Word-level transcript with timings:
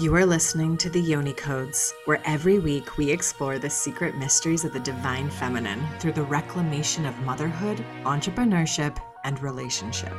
You 0.00 0.14
are 0.14 0.24
listening 0.24 0.76
to 0.76 0.88
the 0.88 1.00
Yoni 1.00 1.32
Codes, 1.32 1.92
where 2.04 2.22
every 2.24 2.60
week 2.60 2.96
we 2.98 3.10
explore 3.10 3.58
the 3.58 3.68
secret 3.68 4.16
mysteries 4.16 4.64
of 4.64 4.72
the 4.72 4.78
divine 4.78 5.28
feminine 5.28 5.84
through 5.98 6.12
the 6.12 6.22
reclamation 6.22 7.04
of 7.04 7.18
motherhood, 7.22 7.84
entrepreneurship, 8.04 8.96
and 9.24 9.42
relationship. 9.42 10.12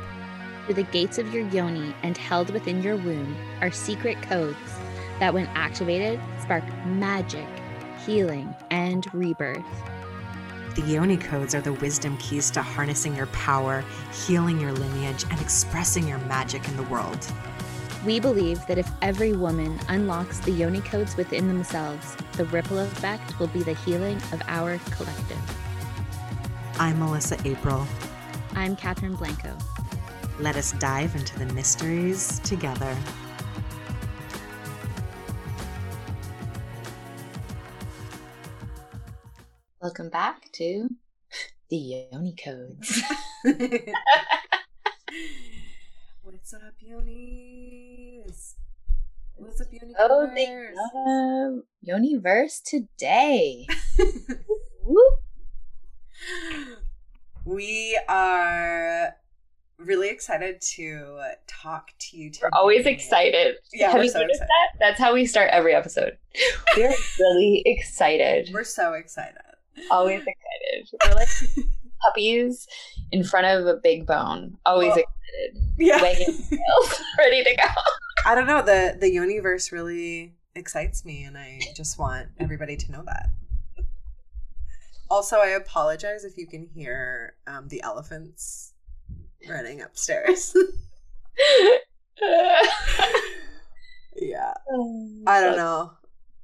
Through 0.66 0.74
the 0.74 0.82
gates 0.82 1.16
of 1.16 1.32
your 1.32 1.48
yoni 1.48 1.94
and 2.02 2.18
held 2.18 2.50
within 2.50 2.82
your 2.82 2.96
womb 2.96 3.34
are 3.62 3.70
secret 3.70 4.20
codes 4.20 4.58
that, 5.18 5.32
when 5.32 5.46
activated, 5.54 6.20
spark 6.42 6.64
magic, 6.84 7.48
healing, 8.04 8.54
and 8.70 9.06
rebirth. 9.14 9.64
The 10.76 10.82
Yoni 10.82 11.16
Codes 11.16 11.54
are 11.54 11.62
the 11.62 11.72
wisdom 11.72 12.18
keys 12.18 12.50
to 12.50 12.60
harnessing 12.60 13.16
your 13.16 13.26
power, 13.28 13.82
healing 14.26 14.60
your 14.60 14.72
lineage, 14.72 15.24
and 15.30 15.40
expressing 15.40 16.06
your 16.06 16.18
magic 16.18 16.68
in 16.68 16.76
the 16.76 16.82
world. 16.82 17.26
We 18.04 18.18
believe 18.18 18.66
that 18.66 18.78
if 18.78 18.90
every 19.02 19.34
woman 19.34 19.78
unlocks 19.88 20.38
the 20.38 20.50
yoni 20.50 20.80
codes 20.80 21.18
within 21.18 21.48
themselves, 21.48 22.16
the 22.32 22.46
ripple 22.46 22.78
effect 22.78 23.38
will 23.38 23.48
be 23.48 23.62
the 23.62 23.74
healing 23.74 24.16
of 24.32 24.40
our 24.48 24.78
collective. 24.90 25.38
I'm 26.78 26.98
Melissa 26.98 27.36
April. 27.44 27.86
I'm 28.54 28.74
Catherine 28.74 29.16
Blanco. 29.16 29.54
Let 30.38 30.56
us 30.56 30.72
dive 30.72 31.14
into 31.14 31.38
the 31.38 31.44
mysteries 31.52 32.38
together. 32.38 32.96
Welcome 39.82 40.08
back 40.08 40.50
to 40.52 40.88
the 41.68 41.76
Yoni 42.12 42.34
Codes. 42.42 43.02
What's 46.52 46.64
up, 46.64 46.74
Yonis? 46.84 48.54
What's 49.36 49.60
up, 49.60 49.68
Yoni? 49.70 49.94
oh, 50.00 50.28
they 50.34 50.66
love 50.74 51.62
Yoniverse 51.86 52.60
today. 52.64 53.68
We 57.44 58.00
are 58.08 59.14
really 59.78 60.08
excited 60.08 60.60
to 60.72 61.20
talk 61.46 61.92
to 62.00 62.16
you 62.16 62.30
today. 62.32 62.48
We're 62.52 62.58
always 62.58 62.84
excited. 62.84 63.54
Yeah, 63.72 63.92
Have 63.92 64.02
you 64.02 64.10
so 64.10 64.18
noticed 64.18 64.40
excited. 64.42 64.48
that? 64.48 64.78
That's 64.80 64.98
how 64.98 65.14
we 65.14 65.26
start 65.26 65.50
every 65.52 65.72
episode. 65.72 66.18
We're 66.76 66.92
really 67.20 67.62
excited. 67.64 68.50
We're 68.52 68.64
so 68.64 68.94
excited. 68.94 69.36
always 69.92 70.22
excited. 70.26 70.98
We're 71.06 71.14
like 71.14 71.28
puppies 72.02 72.66
in 73.12 73.24
front 73.24 73.46
of 73.46 73.66
a 73.66 73.74
big 73.74 74.06
bone. 74.06 74.56
Always 74.66 74.90
excited. 74.90 75.06
Yeah. 75.78 76.02
Wagging 76.02 76.26
tails, 76.26 77.00
ready 77.18 77.44
to 77.44 77.56
go. 77.56 77.68
I 78.26 78.34
don't 78.34 78.46
know. 78.46 78.62
The 78.62 78.96
the 78.98 79.10
universe 79.10 79.72
really 79.72 80.34
excites 80.54 81.04
me 81.04 81.24
and 81.24 81.38
I 81.38 81.60
just 81.76 81.98
want 81.98 82.28
everybody 82.38 82.76
to 82.76 82.92
know 82.92 83.02
that. 83.06 83.28
Also, 85.10 85.36
I 85.38 85.48
apologize 85.48 86.24
if 86.24 86.36
you 86.36 86.46
can 86.46 86.68
hear 86.72 87.34
um, 87.46 87.66
the 87.68 87.82
elephants 87.82 88.74
running 89.48 89.80
upstairs. 89.80 90.54
yeah. 94.16 94.52
I 95.26 95.40
don't 95.40 95.56
know. 95.56 95.92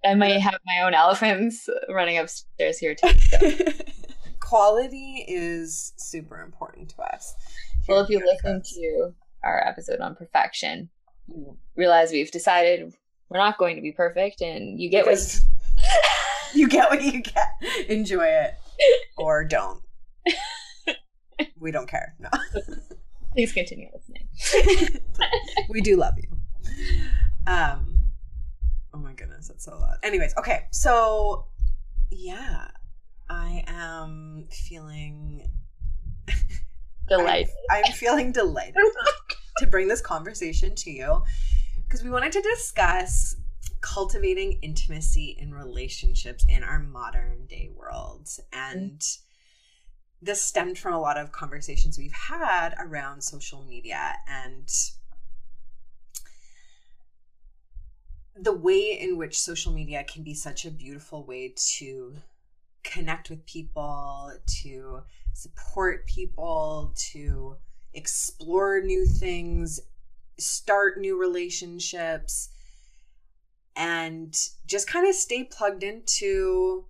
I 0.04 0.14
might 0.14 0.40
have 0.40 0.58
my 0.66 0.84
own 0.84 0.94
elephants 0.94 1.68
running 1.88 2.18
upstairs 2.18 2.78
here 2.78 2.94
too. 2.94 3.08
so. 3.18 3.38
Quality 4.46 5.24
is 5.26 5.92
super 5.96 6.40
important 6.40 6.90
to 6.90 7.02
us. 7.02 7.34
Well, 7.88 8.00
if 8.00 8.08
you 8.08 8.20
listen 8.24 8.62
to 8.62 9.12
our 9.42 9.60
episode 9.66 9.98
on 9.98 10.14
perfection, 10.14 10.88
you 11.26 11.56
realize 11.74 12.12
we've 12.12 12.30
decided 12.30 12.94
we're 13.28 13.40
not 13.40 13.58
going 13.58 13.74
to 13.74 13.82
be 13.82 13.90
perfect, 13.90 14.42
and 14.42 14.80
you 14.80 14.88
get 14.88 15.04
what 15.04 15.16
Because 15.16 15.40
you 16.54 16.68
get 16.68 16.90
what 16.90 17.02
you 17.02 17.22
get. 17.22 17.48
Enjoy 17.88 18.24
it 18.24 18.54
or 19.18 19.42
don't. 19.44 19.82
We 21.58 21.72
don't 21.72 21.88
care. 21.88 22.14
No. 22.20 22.28
Please 23.32 23.52
continue 23.52 23.88
listening. 23.92 25.00
we 25.68 25.80
do 25.80 25.96
love 25.96 26.14
you. 26.18 26.28
Um 27.48 28.04
Oh 28.94 28.98
my 28.98 29.12
goodness, 29.12 29.48
that's 29.48 29.64
so 29.64 29.72
loud. 29.72 29.96
Anyways, 30.04 30.34
okay. 30.38 30.68
So 30.70 31.48
yeah, 32.10 32.68
I 33.28 33.64
am 33.66 34.46
feeling 34.50 35.50
Delight. 37.08 37.48
I'm, 37.70 37.84
I'm 37.86 37.92
feeling 37.92 38.32
delighted 38.32 38.82
to 39.58 39.66
bring 39.66 39.88
this 39.88 40.00
conversation 40.00 40.74
to 40.74 40.90
you 40.90 41.22
because 41.84 42.02
we 42.02 42.10
wanted 42.10 42.32
to 42.32 42.42
discuss 42.42 43.36
cultivating 43.80 44.58
intimacy 44.62 45.36
in 45.38 45.54
relationships 45.54 46.44
in 46.48 46.64
our 46.64 46.80
modern 46.80 47.46
day 47.46 47.70
world. 47.74 48.24
Mm-hmm. 48.24 48.78
And 48.78 49.02
this 50.20 50.42
stemmed 50.42 50.78
from 50.78 50.94
a 50.94 51.00
lot 51.00 51.16
of 51.16 51.30
conversations 51.30 51.96
we've 51.96 52.12
had 52.12 52.74
around 52.80 53.22
social 53.22 53.62
media 53.62 54.14
and 54.26 54.68
the 58.34 58.52
way 58.52 58.98
in 59.00 59.16
which 59.16 59.38
social 59.38 59.72
media 59.72 60.04
can 60.04 60.22
be 60.24 60.34
such 60.34 60.64
a 60.64 60.70
beautiful 60.70 61.24
way 61.24 61.54
to 61.56 62.16
connect 62.86 63.28
with 63.28 63.44
people, 63.46 64.32
to 64.62 65.02
support 65.32 66.06
people, 66.06 66.94
to 67.12 67.56
explore 67.92 68.80
new 68.80 69.04
things, 69.04 69.80
start 70.38 70.98
new 70.98 71.18
relationships, 71.18 72.50
and 73.74 74.34
just 74.66 74.88
kind 74.88 75.06
of 75.06 75.14
stay 75.14 75.44
plugged 75.44 75.82
into 75.82 76.86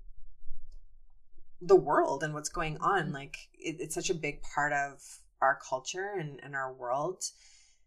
the 1.61 1.77
world 1.77 2.23
and 2.23 2.35
what's 2.35 2.49
going 2.49 2.77
on. 2.79 3.05
Mm-hmm. 3.05 3.15
Like, 3.15 3.49
it, 3.55 3.77
it's 3.81 3.95
such 3.95 4.11
a 4.11 4.15
big 4.15 4.43
part 4.43 4.73
of 4.73 5.03
our 5.41 5.59
culture 5.69 6.12
and, 6.19 6.41
and 6.43 6.55
our 6.55 6.73
world. 6.73 7.25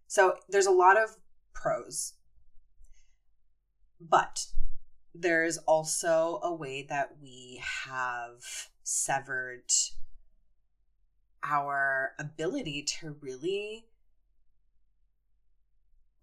So, 0.07 0.35
there's 0.49 0.65
a 0.65 0.71
lot 0.71 1.01
of 1.01 1.15
pros, 1.53 2.13
but 4.01 4.45
there's 5.13 5.57
also 5.59 6.39
a 6.43 6.53
way 6.53 6.85
that 6.89 7.15
we 7.21 7.61
have 7.85 8.69
severed 8.83 9.71
our 11.43 12.13
ability 12.19 12.83
to 12.83 13.15
really 13.21 13.85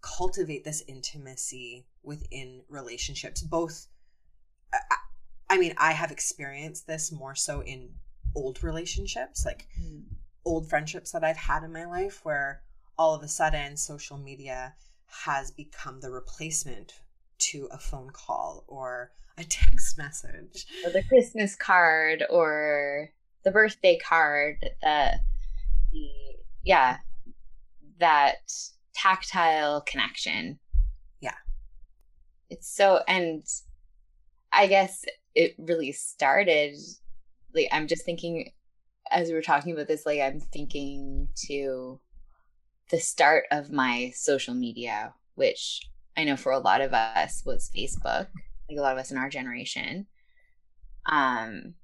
cultivate 0.02 0.64
this 0.64 0.82
intimacy 0.86 1.86
within 2.02 2.62
relationships 2.68 3.42
both 3.42 3.88
I- 4.72 4.96
i 5.50 5.58
mean 5.58 5.74
i 5.78 5.92
have 5.92 6.12
experienced 6.12 6.86
this 6.86 7.10
more 7.10 7.34
so 7.34 7.62
in 7.62 7.94
old 8.34 8.62
relationships 8.62 9.44
like 9.44 9.66
hmm. 9.76 10.00
old 10.44 10.68
friendships 10.68 11.10
that 11.12 11.24
i've 11.24 11.36
had 11.36 11.64
in 11.64 11.72
my 11.72 11.86
life 11.86 12.24
where 12.24 12.62
all 12.98 13.14
of 13.14 13.22
a 13.22 13.28
sudden 13.28 13.76
social 13.76 14.18
media 14.18 14.74
has 15.06 15.50
become 15.50 16.00
the 16.00 16.10
replacement 16.10 17.00
to 17.38 17.68
a 17.70 17.78
phone 17.78 18.10
call 18.10 18.64
or 18.68 19.10
a 19.38 19.44
text 19.44 19.98
message 19.98 20.66
or 20.84 20.90
the 20.90 21.02
Christmas 21.04 21.54
card 21.56 22.24
or 22.30 23.10
the 23.44 23.50
birthday 23.50 23.98
card 23.98 24.56
the 24.82 25.12
the 25.92 26.08
yeah 26.64 26.96
that 28.00 28.36
tactile 28.94 29.82
connection 29.82 30.58
Yeah. 31.20 31.34
it's 32.50 32.68
so 32.74 33.00
and 33.06 33.44
i 34.52 34.66
guess 34.66 35.04
it 35.34 35.54
really 35.58 35.92
started 35.92 36.74
like 37.54 37.68
i'm 37.72 37.86
just 37.86 38.04
thinking 38.04 38.50
as 39.10 39.28
we 39.28 39.34
were 39.34 39.42
talking 39.42 39.72
about 39.72 39.86
this 39.86 40.06
like 40.06 40.20
i'm 40.20 40.40
thinking 40.40 41.28
to 41.46 42.00
the 42.90 42.98
start 42.98 43.44
of 43.50 43.70
my 43.70 44.10
social 44.14 44.54
media 44.54 45.14
which 45.34 45.82
i 46.16 46.24
know 46.24 46.36
for 46.36 46.52
a 46.52 46.58
lot 46.58 46.80
of 46.80 46.92
us 46.92 47.42
was 47.44 47.70
facebook 47.76 48.28
like 48.68 48.78
a 48.78 48.82
lot 48.82 48.92
of 48.92 48.98
us 48.98 49.10
in 49.10 49.16
our 49.16 49.28
generation. 49.28 50.06
Um, 51.06 51.74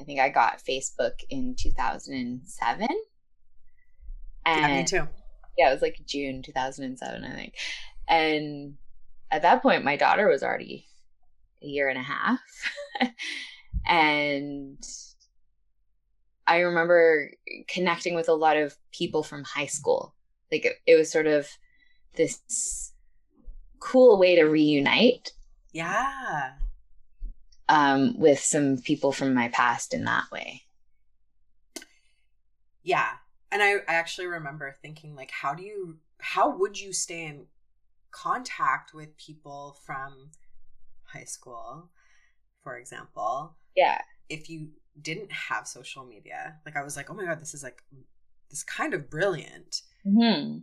I 0.00 0.04
think 0.04 0.18
I 0.18 0.30
got 0.30 0.62
Facebook 0.68 1.12
in 1.30 1.54
2007. 1.56 2.88
yeah, 4.60 4.76
me 4.76 4.84
too 4.84 5.06
yeah, 5.56 5.68
it 5.68 5.72
was 5.74 5.82
like 5.82 6.00
June 6.06 6.42
2007, 6.42 7.24
I 7.24 7.34
think. 7.34 7.54
And 8.08 8.76
at 9.30 9.42
that 9.42 9.62
point, 9.62 9.84
my 9.84 9.96
daughter 9.96 10.28
was 10.28 10.42
already 10.42 10.86
a 11.62 11.66
year 11.66 11.88
and 11.88 11.98
a 11.98 12.02
half. 12.02 12.40
and 13.86 14.82
I 16.46 16.60
remember 16.60 17.30
connecting 17.68 18.14
with 18.14 18.28
a 18.28 18.34
lot 18.34 18.56
of 18.56 18.76
people 18.92 19.22
from 19.22 19.44
high 19.44 19.66
school. 19.66 20.14
Like 20.50 20.64
it, 20.64 20.76
it 20.86 20.96
was 20.96 21.12
sort 21.12 21.26
of 21.26 21.48
this 22.14 22.91
cool 23.82 24.18
way 24.18 24.36
to 24.36 24.44
reunite 24.44 25.32
yeah 25.72 26.52
um, 27.68 28.18
with 28.18 28.38
some 28.38 28.78
people 28.78 29.12
from 29.12 29.32
my 29.32 29.48
past 29.48 29.94
in 29.94 30.04
that 30.04 30.24
way. 30.30 30.62
Yeah. 32.82 33.08
And 33.50 33.62
I, 33.62 33.76
I 33.88 33.94
actually 33.94 34.26
remember 34.26 34.76
thinking 34.82 35.14
like 35.14 35.30
how 35.30 35.54
do 35.54 35.62
you 35.62 35.96
how 36.18 36.56
would 36.58 36.78
you 36.78 36.92
stay 36.92 37.24
in 37.24 37.46
contact 38.10 38.92
with 38.94 39.16
people 39.16 39.78
from 39.84 40.30
high 41.04 41.24
school, 41.24 41.90
for 42.62 42.76
example. 42.76 43.56
Yeah. 43.74 44.00
If 44.28 44.48
you 44.48 44.68
didn't 45.00 45.32
have 45.32 45.66
social 45.66 46.04
media, 46.04 46.56
like 46.64 46.76
I 46.76 46.82
was 46.82 46.96
like, 46.96 47.10
oh 47.10 47.14
my 47.14 47.24
God, 47.24 47.40
this 47.40 47.54
is 47.54 47.62
like, 47.62 47.82
this 48.50 48.62
kind 48.62 48.94
of 48.94 49.10
brilliant. 49.10 49.82
hmm 50.04 50.58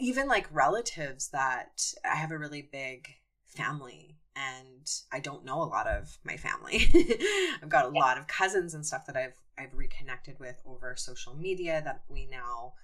Even 0.00 0.28
like 0.28 0.52
relatives 0.54 1.28
that 1.28 1.92
I 2.04 2.16
have 2.16 2.30
a 2.30 2.38
really 2.38 2.62
big 2.62 3.08
family 3.46 4.16
and 4.34 4.90
I 5.12 5.20
don't 5.20 5.44
know 5.44 5.62
a 5.62 5.64
lot 5.64 5.86
of 5.86 6.18
my 6.24 6.36
family. 6.36 6.88
I've 7.62 7.68
got 7.68 7.84
a 7.86 7.88
Yeah. 7.94 8.00
lot 8.00 8.18
of 8.18 8.26
cousins 8.26 8.74
and 8.74 8.84
stuff 8.84 9.06
that 9.06 9.16
I've 9.16 9.38
I've 9.58 9.74
reconnected 9.74 10.38
with 10.40 10.60
over 10.66 10.94
social 10.96 11.34
media 11.34 11.82
that 11.84 12.02
we 12.08 12.26
now 12.26 12.74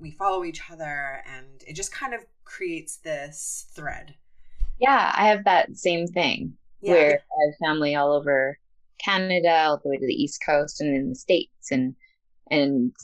we 0.00 0.10
follow 0.10 0.44
each 0.44 0.60
other 0.70 1.22
and 1.26 1.62
it 1.66 1.74
just 1.74 1.92
kind 1.92 2.14
of 2.14 2.24
creates 2.44 2.96
this 2.96 3.66
thread. 3.74 4.14
Yeah, 4.78 5.12
I 5.14 5.28
have 5.28 5.44
that 5.44 5.76
same 5.76 6.06
thing 6.06 6.56
Yeah. 6.80 6.94
where 6.94 7.20
I 7.30 7.46
have 7.46 7.56
family 7.58 7.94
all 7.94 8.12
over 8.12 8.58
Canada, 9.04 9.64
all 9.66 9.78
the 9.82 9.88
way 9.88 9.96
to 9.98 10.06
the 10.06 10.12
East 10.14 10.40
Coast 10.44 10.80
and 10.80 10.94
in 10.94 11.08
the 11.10 11.14
States 11.14 11.70
and 11.70 11.94
and 12.50 12.94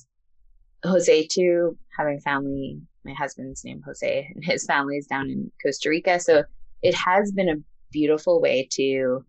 Jose 0.84 1.26
too, 1.26 1.76
having 1.96 2.20
family, 2.20 2.80
my 3.04 3.12
husband's 3.12 3.64
name 3.64 3.82
Jose 3.84 4.30
and 4.34 4.44
his 4.44 4.64
family 4.66 4.96
is 4.96 5.06
down 5.06 5.30
in 5.30 5.50
Costa 5.62 5.88
Rica. 5.88 6.20
So 6.20 6.44
it 6.82 6.94
has 6.94 7.32
been 7.32 7.48
a 7.48 7.56
beautiful 7.92 8.40
way 8.40 8.68
to 8.72 9.24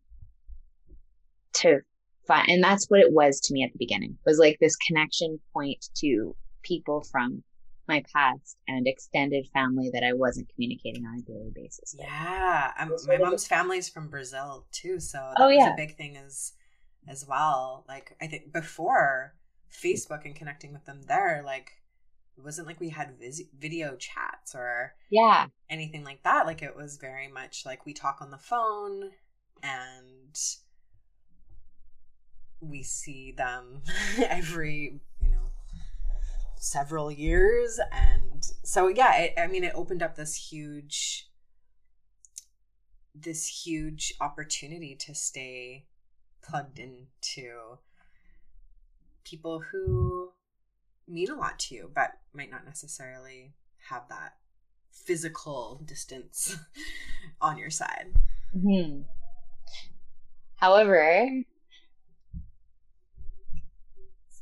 to 1.53 1.79
find 2.27 2.49
and 2.49 2.63
that's 2.63 2.85
what 2.89 2.99
it 2.99 3.13
was 3.13 3.39
to 3.41 3.53
me 3.53 3.63
at 3.63 3.71
the 3.71 3.77
beginning. 3.79 4.17
Was 4.25 4.39
like 4.39 4.57
this 4.59 4.75
connection 4.75 5.39
point 5.53 5.85
to 5.97 6.35
people 6.63 7.03
from 7.11 7.43
my 7.87 8.03
past 8.15 8.57
and 8.67 8.87
extended 8.87 9.45
family 9.53 9.91
that 9.93 10.03
I 10.03 10.13
wasn't 10.13 10.49
communicating 10.55 11.05
on 11.05 11.19
a 11.19 11.21
daily 11.21 11.51
basis. 11.53 11.93
with. 11.95 12.07
Yeah, 12.07 12.71
um, 12.79 12.91
It's 12.93 13.07
my 13.07 13.17
mom's 13.17 13.45
family 13.45 13.77
is 13.77 13.89
from 13.89 14.07
Brazil 14.09 14.65
too, 14.71 14.99
so 14.99 15.17
that 15.19 15.35
Oh, 15.43 15.47
was 15.47 15.57
yeah. 15.57 15.73
a 15.73 15.77
big 15.77 15.95
thing 15.95 16.17
as 16.17 16.53
as 17.07 17.27
well. 17.27 17.85
Like 17.87 18.15
I 18.19 18.27
think 18.27 18.51
before 18.51 19.35
Facebook 19.75 20.25
and 20.25 20.35
connecting 20.35 20.73
with 20.73 20.85
them 20.85 21.01
there, 21.07 21.41
like 21.45 21.71
it 22.37 22.43
wasn't 22.43 22.67
like 22.67 22.79
we 22.79 22.89
had 22.89 23.17
vis- 23.19 23.43
video 23.57 23.95
chats 23.95 24.53
or 24.55 24.95
Yeah. 25.09 25.47
anything 25.69 26.03
like 26.03 26.23
that. 26.23 26.45
Like 26.45 26.61
it 26.61 26.75
was 26.75 26.97
very 26.97 27.27
much 27.27 27.65
like 27.65 27.85
we 27.85 27.93
talk 27.93 28.17
on 28.21 28.31
the 28.31 28.37
phone 28.37 29.11
and 29.63 30.37
we 32.59 32.83
see 32.83 33.31
them 33.31 33.81
every, 34.17 34.99
you 35.21 35.29
know, 35.29 35.51
several 36.57 37.11
years. 37.11 37.79
And 37.91 38.43
so, 38.63 38.87
yeah, 38.87 39.15
it, 39.17 39.33
I 39.37 39.47
mean, 39.47 39.63
it 39.63 39.73
opened 39.75 40.03
up 40.03 40.15
this 40.15 40.51
huge, 40.51 41.29
this 43.13 43.65
huge 43.65 44.13
opportunity 44.19 44.95
to 44.95 45.15
stay 45.15 45.85
plugged 46.43 46.79
into 46.79 47.77
people 49.25 49.59
who 49.71 50.29
mean 51.07 51.29
a 51.29 51.35
lot 51.35 51.59
to 51.59 51.75
you, 51.75 51.91
but 51.93 52.11
might 52.33 52.51
not 52.51 52.65
necessarily 52.65 53.53
have 53.89 54.03
that 54.09 54.35
physical 54.91 55.81
distance 55.85 56.55
on 57.41 57.57
your 57.57 57.69
side. 57.69 58.13
hmm 58.53 59.01
However, 60.57 61.27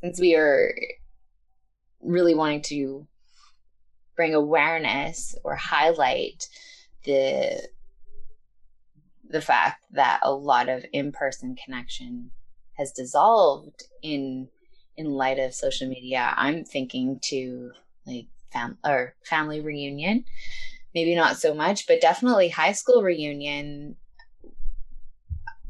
since 0.02 0.20
we 0.20 0.36
are 0.36 0.74
really 2.02 2.36
wanting 2.36 2.62
to 2.62 3.08
bring 4.16 4.36
awareness 4.36 5.36
or 5.44 5.56
highlight 5.56 6.48
the 7.06 7.68
the 9.28 9.42
fact 9.42 9.84
that 9.92 10.20
a 10.22 10.32
lot 10.32 10.70
of 10.70 10.86
in-person 10.94 11.56
connection 11.56 12.30
has 12.74 12.92
dissolved 12.92 13.84
in 14.04 14.48
in 14.98 15.10
light 15.10 15.40
of 15.40 15.54
social 15.54 15.88
media, 15.88 16.34
I'm 16.36 16.64
thinking 16.64 17.20
to 17.24 17.72
like 18.06 18.28
fam 18.52 18.78
or 18.86 19.16
family 19.24 19.62
reunion. 19.62 20.26
Maybe 20.94 21.16
not 21.16 21.38
so 21.38 21.54
much, 21.54 21.88
but 21.88 22.02
definitely 22.02 22.50
high 22.50 22.74
school 22.74 23.02
reunion. 23.02 23.96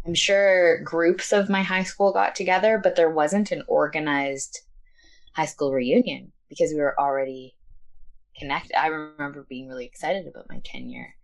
I'm 0.06 0.16
sure 0.16 0.82
groups 0.84 1.32
of 1.32 1.50
my 1.50 1.64
high 1.64 1.84
school 1.84 2.12
got 2.12 2.36
together, 2.36 2.80
but 2.82 2.98
there 2.98 3.10
wasn't 3.10 3.52
an 3.52 3.64
organized 3.68 4.60
high 5.34 5.46
school 5.46 5.72
reunion 5.72 6.34
because 6.50 6.74
we 6.74 6.82
were 6.82 7.00
already 7.00 7.56
connected. 8.38 8.78
I 8.78 8.88
remember 8.88 9.46
being 9.48 9.70
really 9.70 9.86
excited 9.86 10.28
about 10.28 10.50
my 10.50 10.62
10 10.66 10.90
year 10.90 11.16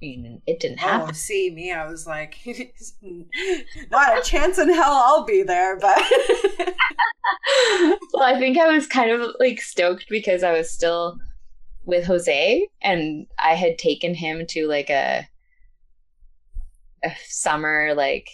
reunion. 0.00 0.42
It 0.46 0.60
didn't 0.60 0.78
happen. 0.78 0.94
Oh, 0.94 1.00
happen. 1.00 1.14
see 1.14 1.50
me, 1.50 1.72
I 1.72 1.86
was 1.86 2.06
like, 2.06 2.38
not 3.90 4.18
a 4.18 4.22
chance 4.22 4.58
in 4.58 4.72
hell 4.72 4.92
I'll 4.92 5.24
be 5.24 5.42
there, 5.42 5.78
but 5.78 5.98
well, 8.12 8.22
I 8.22 8.36
think 8.38 8.58
I 8.58 8.68
was 8.68 8.86
kind 8.86 9.10
of 9.10 9.34
like 9.38 9.60
stoked 9.60 10.06
because 10.08 10.42
I 10.42 10.52
was 10.52 10.70
still 10.70 11.18
with 11.84 12.06
Jose 12.06 12.68
and 12.82 13.26
I 13.38 13.54
had 13.54 13.78
taken 13.78 14.14
him 14.14 14.46
to 14.48 14.66
like 14.66 14.90
a 14.90 15.28
a 17.04 17.10
summer 17.28 17.94
like 17.94 18.28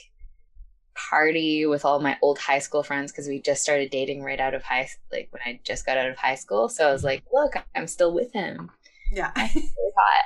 party 0.94 1.66
with 1.66 1.84
all 1.84 2.00
my 2.00 2.16
old 2.22 2.38
high 2.38 2.58
school 2.58 2.82
friends 2.82 3.12
because 3.12 3.28
we 3.28 3.40
just 3.40 3.62
started 3.62 3.90
dating 3.90 4.22
right 4.22 4.40
out 4.40 4.54
of 4.54 4.62
high 4.62 4.88
like 5.10 5.28
when 5.30 5.42
I 5.44 5.60
just 5.64 5.84
got 5.86 5.98
out 5.98 6.08
of 6.08 6.16
high 6.16 6.34
school. 6.34 6.68
So 6.68 6.88
I 6.88 6.92
was 6.92 7.00
mm-hmm. 7.00 7.08
like, 7.08 7.24
look, 7.32 7.54
I'm 7.74 7.86
still 7.86 8.12
with 8.12 8.32
him. 8.32 8.70
Yeah, 9.12 9.30
Really 9.36 9.92
hot. 9.96 10.24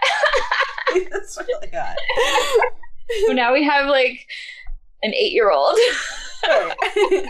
it's 0.94 1.37
really 1.38 1.69
hot. 1.75 1.97
so 3.27 3.33
now 3.33 3.53
we 3.53 3.65
have 3.65 3.87
like 3.88 4.27
an 5.03 5.12
eight 5.15 5.33
year 5.33 5.50
old. 5.50 5.77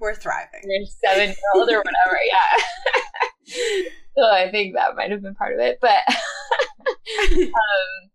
We're 0.00 0.14
thriving. 0.14 0.62
or 0.64 0.86
seven 1.04 1.28
year 1.28 1.36
old 1.54 1.68
or 1.70 1.78
whatever. 1.78 2.18
Yeah. 2.26 3.82
so 4.16 4.24
I 4.24 4.50
think 4.50 4.74
that 4.74 4.96
might 4.96 5.10
have 5.10 5.22
been 5.22 5.34
part 5.34 5.52
of 5.54 5.60
it, 5.60 5.78
but 5.80 6.00
um, 7.32 8.10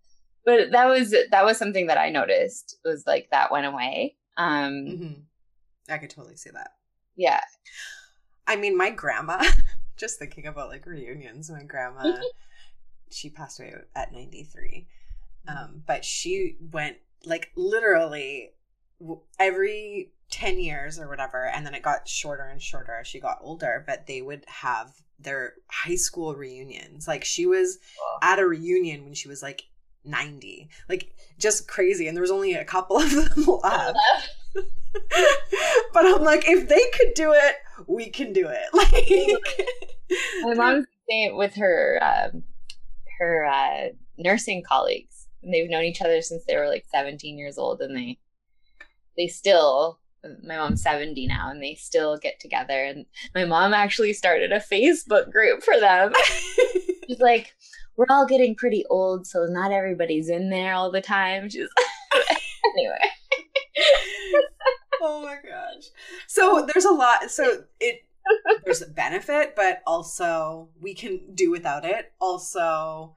but 0.46 0.72
that 0.72 0.86
was 0.88 1.14
that 1.32 1.46
was 1.46 1.58
something 1.58 1.88
that 1.88 1.98
I 2.00 2.10
noticed 2.10 2.78
was 2.84 3.04
like 3.06 3.30
that 3.32 3.52
went 3.52 3.68
away. 3.68 4.16
Um, 4.38 4.86
hmm 4.88 5.14
I 5.94 6.00
could 6.00 6.10
totally 6.10 6.36
see 6.36 6.50
that. 6.52 6.72
yeah. 7.16 7.42
I 8.48 8.56
mean, 8.56 8.76
my 8.78 8.90
grandma, 8.90 9.44
just 9.98 10.20
thinking 10.20 10.48
about 10.48 10.70
like 10.70 10.86
reunions, 10.86 11.50
my 11.50 11.64
grandma, 11.64 12.20
she 13.12 13.30
passed 13.30 13.60
away 13.60 13.74
at 13.96 14.12
93. 14.14 14.88
Um, 15.48 15.84
but 15.86 16.04
she 16.04 16.58
went 16.72 16.98
like 17.26 17.52
literally 17.56 18.52
every 19.40 20.12
10 20.32 20.60
years 20.60 21.00
or 21.00 21.08
whatever. 21.08 21.46
And 21.46 21.66
then 21.66 21.74
it 21.74 21.84
got 21.84 22.08
shorter 22.08 22.44
and 22.44 22.62
shorter 22.62 23.00
as 23.00 23.08
she 23.08 23.20
got 23.20 23.40
older. 23.42 23.84
But 23.86 24.08
they 24.08 24.22
would 24.22 24.44
have 24.48 24.92
their 25.20 25.54
high 25.70 25.96
school 25.96 26.36
reunions. 26.36 27.08
Like 27.08 27.24
she 27.24 27.46
was 27.46 27.80
at 28.22 28.40
a 28.40 28.48
reunion 28.48 29.06
when 29.06 29.14
she 29.14 29.28
was 29.28 29.42
like 29.42 29.64
90. 30.04 30.70
Like 30.90 31.14
just 31.38 31.68
crazy. 31.68 32.08
And 32.08 32.18
there 32.18 32.22
was 32.22 32.32
only 32.32 32.54
a 32.54 32.66
couple 32.66 32.98
of 32.98 33.12
them 33.12 33.46
left. 33.64 33.98
but 35.94 36.06
I'm 36.06 36.24
like, 36.24 36.48
if 36.48 36.68
they 36.68 36.82
could 36.98 37.14
do 37.16 37.34
it, 37.34 37.56
we 37.88 38.10
can 38.10 38.34
do 38.34 38.48
it. 38.48 38.66
Like, 40.08 40.44
My 40.44 40.54
mom's 40.54 40.86
saying 41.10 41.32
it 41.32 41.36
with 41.36 41.56
her 41.56 42.00
um, 42.02 42.44
her 43.20 43.46
uh, 43.46 43.90
nursing 44.18 44.64
colleagues. 44.64 45.28
And 45.42 45.54
they've 45.54 45.70
known 45.70 45.84
each 45.84 46.02
other 46.02 46.22
since 46.22 46.44
they 46.46 46.56
were 46.56 46.68
like 46.68 46.86
17 46.92 47.38
years 47.38 47.58
old, 47.58 47.82
and 47.82 47.96
they 47.96 48.20
they 49.18 49.28
still. 49.28 50.00
My 50.44 50.58
mom's 50.58 50.82
70 50.82 51.28
now, 51.28 51.52
and 51.52 51.62
they 51.62 51.76
still 51.76 52.18
get 52.18 52.40
together. 52.40 52.84
And 52.84 53.06
my 53.36 53.46
mom 53.46 53.76
actually 53.76 54.12
started 54.14 54.52
a 54.52 54.60
Facebook 54.60 55.32
group 55.32 55.62
for 55.62 55.80
them. 55.80 56.14
She's 57.08 57.20
like, 57.20 57.54
we're 57.96 58.08
all 58.10 58.26
getting 58.26 58.56
pretty 58.56 58.86
old, 58.90 59.28
so 59.28 59.46
not 59.46 59.72
everybody's 59.72 60.30
in 60.30 60.50
there 60.50 60.74
all 60.74 60.90
the 60.90 61.02
time. 61.02 61.48
She's 61.50 61.70
anyway. 62.78 62.98
Oh 65.06 65.22
my 65.22 65.36
gosh. 65.36 65.86
So 66.28 66.68
there's 66.72 66.86
a 66.86 66.94
lot. 66.94 67.30
So 67.30 67.64
it 67.80 68.02
there's 68.64 68.82
a 68.82 68.88
benefit, 68.88 69.56
but 69.56 69.82
also 69.86 70.70
we 70.82 70.94
can 70.94 71.36
do 71.36 71.52
without 71.52 71.86
it. 71.86 72.14
Also, 72.20 73.16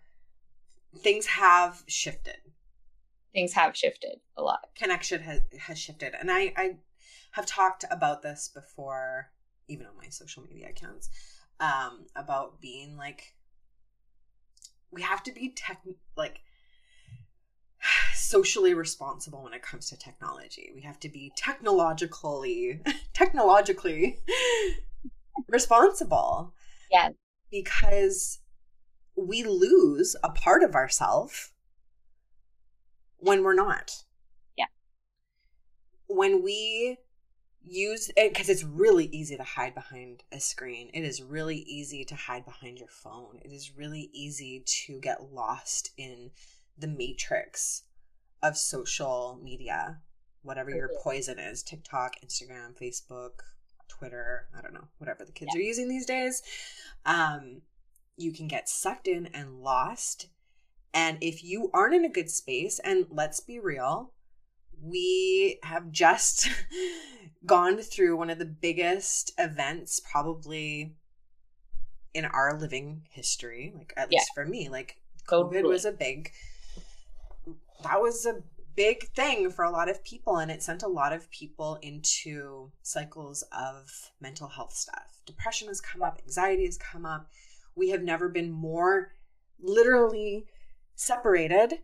things 0.99 1.27
have 1.27 1.83
shifted. 1.87 2.37
Things 3.33 3.55
have 3.55 3.77
shifted 3.77 4.21
a 4.37 4.43
lot. 4.43 4.69
Connection 4.77 5.23
has 5.23 5.41
has 5.59 5.79
shifted, 5.79 6.15
and 6.19 6.31
I 6.31 6.53
I 6.57 6.77
have 7.33 7.47
talked 7.47 7.85
about 7.91 8.23
this 8.23 8.51
before, 8.53 9.31
even 9.69 9.87
on 9.87 9.97
my 9.97 10.09
social 10.09 10.43
media 10.43 10.71
accounts, 10.71 11.09
um, 11.61 12.07
about 12.17 12.61
being 12.61 12.97
like 12.97 13.35
we 14.91 15.03
have 15.03 15.23
to 15.23 15.33
be 15.33 15.51
tech 15.51 15.83
like 16.17 16.41
socially 18.15 18.75
responsible 18.75 19.43
when 19.43 19.55
it 19.55 19.63
comes 19.63 19.89
to 19.89 19.99
technology. 19.99 20.71
We 20.75 20.83
have 20.83 21.01
to 21.01 21.09
be 21.09 21.33
technologically 21.37 22.81
technologically 23.15 24.19
responsible. 25.49 26.55
Yeah. 26.91 27.11
because 27.51 28.41
we 29.15 29.43
lose 29.43 30.17
a 30.23 30.31
part 30.31 30.63
of 30.63 30.75
ourselves 30.75 31.51
when 33.19 33.43
we're 33.43 33.55
not. 33.55 34.05
Yeah. 34.57 34.67
When 36.07 36.43
we 36.43 36.99
use 37.63 38.11
it, 38.17 38.33
because 38.33 38.49
it's 38.49 38.65
really 38.65 39.07
easy 39.07 39.37
to 39.37 39.43
hide 39.43 39.75
behind 39.75 40.23
a 40.33 40.41
screen, 40.41 40.91
it 40.95 41.03
is 41.03 41.23
really 41.23 41.59
easy 41.59 42.05
to 42.07 42.15
hide 42.15 42.45
behind 42.45 42.79
your 42.79 42.89
phone. 42.89 43.39
It 43.45 43.53
is 43.53 43.77
really 43.77 44.09
easy 44.13 44.63
to 44.87 44.99
get 45.01 45.33
lost 45.33 45.91
in 45.99 46.31
the 46.79 46.87
matrix 46.87 47.85
of 48.43 48.57
social 48.57 49.39
media, 49.43 50.01
whatever 50.43 50.71
your 50.71 50.91
poison 51.03 51.39
is 51.39 51.63
TikTok, 51.63 52.15
Instagram, 52.25 52.79
Facebook, 52.81 53.41
Twitter, 53.89 54.49
I 54.57 54.61
don't 54.61 54.75
know, 54.75 54.89
whatever 54.99 55.25
the 55.25 55.33
kids 55.33 55.53
yeah. 55.55 55.61
are 55.61 55.65
using 55.65 55.89
these 55.89 56.07
days. 56.07 56.43
Um, 57.05 57.63
you 58.17 58.33
can 58.33 58.49
get 58.49 58.69
sucked 58.69 59.09
in 59.09 59.27
and 59.27 59.61
lost. 59.61 60.29
And 60.95 61.19
if 61.21 61.45
you 61.45 61.71
aren't 61.73 61.95
in 61.95 62.05
a 62.05 62.09
good 62.09 62.31
space, 62.31 62.79
and 62.81 63.07
let's 63.11 63.41
be 63.41 63.59
real, 63.59 64.13
we 64.83 65.59
have 65.63 65.91
just 65.91 66.49
gone 67.47 67.79
through 67.79 68.17
one 68.17 68.31
of 68.31 68.39
the 68.39 68.45
biggest 68.45 69.33
events 69.39 70.01
probably 70.01 70.95
in 72.15 72.25
our 72.25 72.59
living 72.59 73.03
history, 73.11 73.73
like 73.77 73.93
at 73.97 74.09
yeah. 74.11 74.19
least 74.19 74.31
for 74.35 74.45
me. 74.45 74.69
Like 74.69 75.01
COVID 75.29 75.65
was 75.65 75.85
a 75.85 75.93
big 75.93 76.33
that 77.83 78.01
was 78.01 78.27
a 78.27 78.43
big 78.75 79.09
thing 79.09 79.51
for 79.51 79.65
a 79.65 79.71
lot 79.71 79.89
of 79.89 80.05
people 80.05 80.37
and 80.37 80.51
it 80.51 80.63
sent 80.63 80.83
a 80.83 80.89
lot 80.89 81.13
of 81.13 81.31
people 81.31 81.79
into 81.83 82.71
cycles 82.83 83.43
of 83.51 84.13
mental 84.21 84.49
health 84.49 84.73
stuff. 84.73 85.21
Depression 85.27 85.69
has 85.69 85.81
come 85.81 86.03
up, 86.03 86.21
anxiety 86.25 86.65
has 86.65 86.79
come 86.79 87.05
up. 87.05 87.29
We 87.75 87.91
have 87.91 88.03
never 88.03 88.29
been 88.29 88.51
more 88.51 89.13
literally 89.61 90.47
separated 90.95 91.75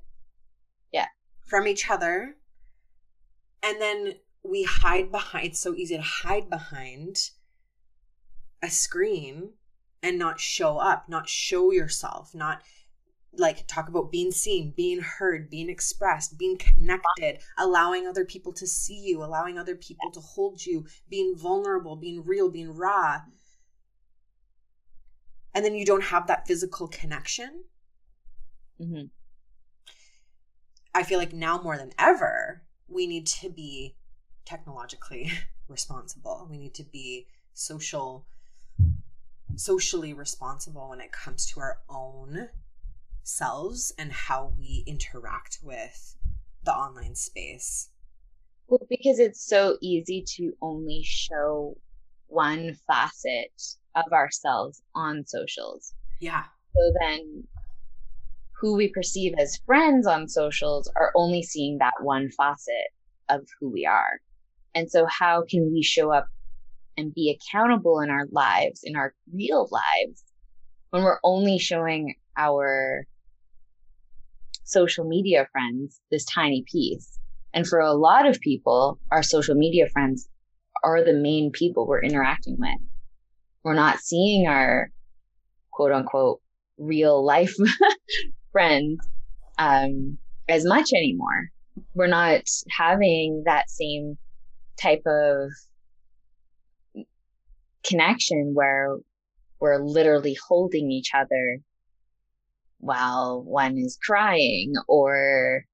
yeah 0.92 1.06
from 1.46 1.66
each 1.66 1.88
other 1.90 2.36
and 3.62 3.80
then 3.80 4.14
we 4.42 4.64
hide 4.64 5.10
behind 5.10 5.46
it's 5.46 5.60
so 5.60 5.74
easy 5.74 5.96
to 5.96 6.02
hide 6.02 6.50
behind 6.50 7.30
a 8.62 8.68
screen 8.68 9.50
and 10.02 10.18
not 10.18 10.40
show 10.40 10.78
up 10.78 11.08
not 11.08 11.28
show 11.28 11.70
yourself 11.70 12.34
not 12.34 12.62
like 13.38 13.66
talk 13.66 13.88
about 13.88 14.12
being 14.12 14.30
seen 14.30 14.72
being 14.76 15.00
heard 15.00 15.50
being 15.50 15.68
expressed 15.68 16.38
being 16.38 16.56
connected 16.56 17.38
allowing 17.58 18.06
other 18.06 18.24
people 18.24 18.52
to 18.52 18.66
see 18.66 18.98
you 18.98 19.22
allowing 19.22 19.58
other 19.58 19.74
people 19.76 20.10
to 20.10 20.20
hold 20.20 20.64
you 20.64 20.84
being 21.08 21.36
vulnerable 21.36 21.96
being 21.96 22.24
real 22.24 22.50
being 22.50 22.74
raw 22.74 23.20
and 25.54 25.64
then 25.64 25.74
you 25.74 25.84
don't 25.84 26.04
have 26.04 26.26
that 26.26 26.46
physical 26.46 26.88
connection 26.88 27.64
mm-hmm. 28.80 29.04
i 30.94 31.02
feel 31.02 31.18
like 31.18 31.32
now 31.32 31.60
more 31.60 31.76
than 31.76 31.92
ever 31.98 32.62
we 32.88 33.06
need 33.06 33.26
to 33.26 33.50
be 33.50 33.96
technologically 34.44 35.32
responsible. 35.68 36.46
We 36.50 36.58
need 36.58 36.74
to 36.74 36.84
be 36.84 37.26
social 37.52 38.26
socially 39.56 40.12
responsible 40.12 40.88
when 40.88 41.00
it 41.00 41.12
comes 41.12 41.46
to 41.46 41.60
our 41.60 41.78
own 41.88 42.48
selves 43.24 43.92
and 43.98 44.12
how 44.12 44.52
we 44.58 44.84
interact 44.86 45.58
with 45.62 46.16
the 46.64 46.72
online 46.72 47.14
space. 47.14 47.90
Well, 48.68 48.86
because 48.88 49.18
it's 49.18 49.46
so 49.46 49.76
easy 49.82 50.24
to 50.36 50.52
only 50.62 51.02
show 51.04 51.76
one 52.28 52.76
facet 52.86 53.52
of 53.94 54.12
ourselves 54.12 54.82
on 54.94 55.24
socials. 55.26 55.94
Yeah. 56.20 56.44
So 56.74 56.92
then 57.00 57.44
who 58.60 58.76
we 58.76 58.88
perceive 58.88 59.34
as 59.38 59.60
friends 59.66 60.06
on 60.06 60.28
socials 60.28 60.90
are 60.96 61.12
only 61.14 61.42
seeing 61.42 61.78
that 61.78 61.94
one 62.00 62.30
facet 62.30 62.92
of 63.28 63.46
who 63.60 63.70
we 63.70 63.86
are. 63.86 64.20
And 64.74 64.90
so 64.90 65.06
how 65.06 65.44
can 65.48 65.72
we 65.72 65.82
show 65.82 66.10
up 66.10 66.26
and 66.96 67.14
be 67.14 67.36
accountable 67.36 68.00
in 68.00 68.10
our 68.10 68.26
lives, 68.30 68.80
in 68.84 68.96
our 68.96 69.14
real 69.32 69.68
lives, 69.70 70.24
when 70.90 71.02
we're 71.02 71.20
only 71.24 71.58
showing 71.58 72.14
our 72.36 73.06
social 74.64 75.04
media 75.04 75.46
friends 75.52 76.00
this 76.10 76.24
tiny 76.24 76.64
piece? 76.70 77.18
And 77.52 77.66
for 77.66 77.78
a 77.78 77.92
lot 77.92 78.26
of 78.26 78.40
people, 78.40 78.98
our 79.10 79.22
social 79.22 79.54
media 79.54 79.88
friends 79.88 80.28
are 80.82 81.04
the 81.04 81.12
main 81.12 81.50
people 81.52 81.86
we're 81.86 82.02
interacting 82.02 82.56
with. 82.58 82.80
We're 83.62 83.74
not 83.74 84.00
seeing 84.00 84.46
our 84.46 84.90
quote 85.72 85.92
unquote 85.92 86.40
real 86.78 87.24
life 87.24 87.54
friends 88.52 88.98
um, 89.58 90.18
as 90.48 90.64
much 90.64 90.90
anymore. 90.92 91.48
We're 91.94 92.06
not 92.06 92.42
having 92.70 93.44
that 93.46 93.70
same 93.70 94.18
type 94.80 95.02
of 95.06 95.50
connection 97.84 98.52
where 98.54 98.96
we're 99.60 99.82
literally 99.82 100.36
holding 100.48 100.90
each 100.90 101.10
other 101.14 101.60
while 102.78 103.42
one 103.42 103.78
is 103.78 103.98
crying 104.04 104.72
or 104.88 105.64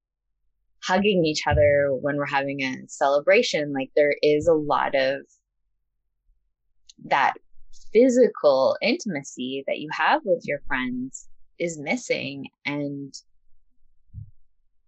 hugging 0.83 1.25
each 1.25 1.41
other 1.47 1.89
when 2.01 2.17
we're 2.17 2.25
having 2.25 2.61
a 2.61 2.87
celebration. 2.87 3.73
Like 3.73 3.91
there 3.95 4.15
is 4.21 4.47
a 4.47 4.53
lot 4.53 4.95
of 4.95 5.21
that 7.05 7.33
physical 7.93 8.77
intimacy 8.81 9.63
that 9.67 9.79
you 9.79 9.89
have 9.91 10.21
with 10.23 10.43
your 10.45 10.59
friends 10.67 11.27
is 11.59 11.79
missing 11.79 12.45
and 12.65 13.13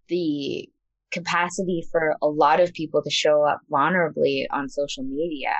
the 0.07 0.67
capacity 1.11 1.85
for 1.91 2.15
a 2.21 2.27
lot 2.27 2.59
of 2.59 2.73
people 2.73 3.01
to 3.03 3.09
show 3.09 3.43
up 3.43 3.59
vulnerably 3.71 4.45
on 4.51 4.67
social 4.67 5.03
media 5.03 5.53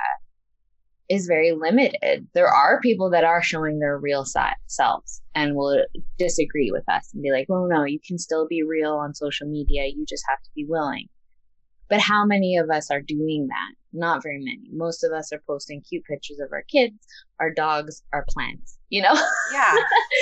is 1.08 1.26
very 1.26 1.52
limited. 1.52 2.26
There 2.34 2.48
are 2.48 2.80
people 2.80 3.10
that 3.10 3.24
are 3.24 3.42
showing 3.42 3.78
their 3.78 3.98
real 3.98 4.24
selves 4.66 5.22
and 5.34 5.54
will 5.54 5.84
disagree 6.18 6.70
with 6.70 6.84
us 6.88 7.10
and 7.12 7.22
be 7.22 7.30
like, 7.30 7.46
well, 7.48 7.66
no, 7.68 7.84
you 7.84 7.98
can 8.06 8.18
still 8.18 8.46
be 8.46 8.62
real 8.62 8.94
on 8.94 9.14
social 9.14 9.46
media. 9.46 9.86
You 9.86 10.04
just 10.08 10.24
have 10.28 10.42
to 10.42 10.50
be 10.54 10.64
willing." 10.66 11.08
But 11.88 12.00
how 12.00 12.24
many 12.24 12.56
of 12.56 12.70
us 12.70 12.90
are 12.90 13.00
doing 13.00 13.48
that? 13.48 13.74
Not 13.92 14.22
very 14.22 14.38
many. 14.38 14.68
Most 14.72 15.04
of 15.04 15.12
us 15.12 15.32
are 15.32 15.42
posting 15.46 15.82
cute 15.82 16.04
pictures 16.04 16.40
of 16.40 16.50
our 16.52 16.62
kids, 16.62 16.96
our 17.38 17.52
dogs, 17.52 18.02
our 18.12 18.24
plants, 18.28 18.78
you 18.88 19.02
know? 19.02 19.14
yeah. 19.52 19.74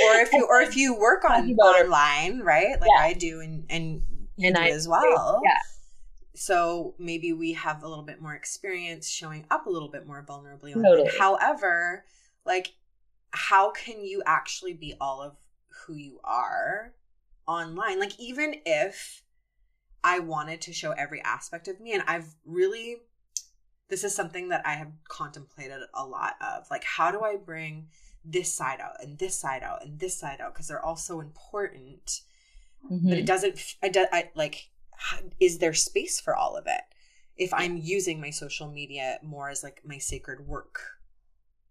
Or 0.06 0.16
if 0.16 0.32
you 0.32 0.46
or 0.48 0.60
if 0.60 0.76
you 0.76 0.94
work 0.98 1.24
on 1.30 1.52
online, 1.54 2.40
right? 2.40 2.80
Like 2.80 2.90
yeah. 2.94 3.02
I 3.02 3.12
do 3.14 3.40
and 3.40 3.64
and 3.70 4.02
you 4.36 4.48
and 4.48 4.56
do 4.56 4.62
I, 4.62 4.68
as 4.70 4.88
well. 4.88 5.40
Yeah. 5.44 5.56
So 6.42 6.94
maybe 6.98 7.32
we 7.32 7.52
have 7.52 7.84
a 7.84 7.88
little 7.88 8.04
bit 8.04 8.20
more 8.20 8.34
experience 8.34 9.08
showing 9.08 9.44
up 9.50 9.66
a 9.66 9.70
little 9.70 9.88
bit 9.88 10.06
more 10.06 10.24
vulnerably 10.28 10.74
Totally. 10.74 11.10
However, 11.18 12.04
like 12.44 12.72
how 13.30 13.70
can 13.70 14.04
you 14.04 14.22
actually 14.26 14.74
be 14.74 14.94
all 15.00 15.22
of 15.22 15.36
who 15.68 15.94
you 15.94 16.18
are 16.24 16.94
online? 17.46 18.00
Like 18.00 18.18
even 18.18 18.56
if 18.66 19.22
I 20.04 20.18
wanted 20.18 20.60
to 20.62 20.72
show 20.72 20.92
every 20.92 21.20
aspect 21.22 21.68
of 21.68 21.80
me. 21.80 21.94
And 21.94 22.02
I've 22.06 22.34
really, 22.44 22.96
this 23.88 24.04
is 24.04 24.14
something 24.14 24.48
that 24.48 24.66
I 24.66 24.72
have 24.72 24.90
contemplated 25.08 25.80
a 25.94 26.04
lot 26.04 26.34
of. 26.40 26.66
Like, 26.70 26.84
how 26.84 27.10
do 27.10 27.22
I 27.22 27.36
bring 27.36 27.86
this 28.24 28.52
side 28.52 28.80
out 28.80 29.02
and 29.02 29.18
this 29.18 29.38
side 29.38 29.62
out 29.62 29.84
and 29.84 29.98
this 29.98 30.18
side 30.18 30.40
out? 30.40 30.54
Because 30.54 30.68
they're 30.68 30.84
all 30.84 30.96
so 30.96 31.20
important. 31.20 32.22
Mm-hmm. 32.90 33.08
But 33.08 33.18
it 33.18 33.26
doesn't, 33.26 33.76
I, 33.82 33.88
do, 33.88 34.06
I 34.12 34.30
like, 34.34 34.70
is 35.40 35.58
there 35.58 35.74
space 35.74 36.20
for 36.20 36.36
all 36.36 36.56
of 36.56 36.66
it? 36.66 36.82
If 37.36 37.52
I'm 37.54 37.76
using 37.76 38.20
my 38.20 38.30
social 38.30 38.68
media 38.68 39.18
more 39.22 39.48
as 39.48 39.62
like 39.62 39.80
my 39.84 39.98
sacred 39.98 40.46
work 40.46 40.80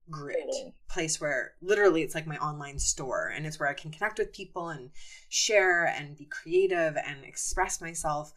grid 0.10 0.50
place 0.90 1.22
where 1.22 1.54
literally 1.62 2.02
it's 2.02 2.16
like 2.16 2.28
my 2.28 2.38
online 2.38 2.78
store 2.78 3.32
and 3.34 3.46
it's 3.46 3.60
where 3.60 3.70
I 3.70 3.74
can 3.74 3.92
connect 3.92 4.20
with 4.20 4.34
people 4.34 4.70
and 4.70 4.90
share 5.30 5.86
and 5.86 6.18
be 6.18 6.26
creative 6.26 6.98
and 6.98 7.24
express 7.24 7.80
myself 7.80 8.34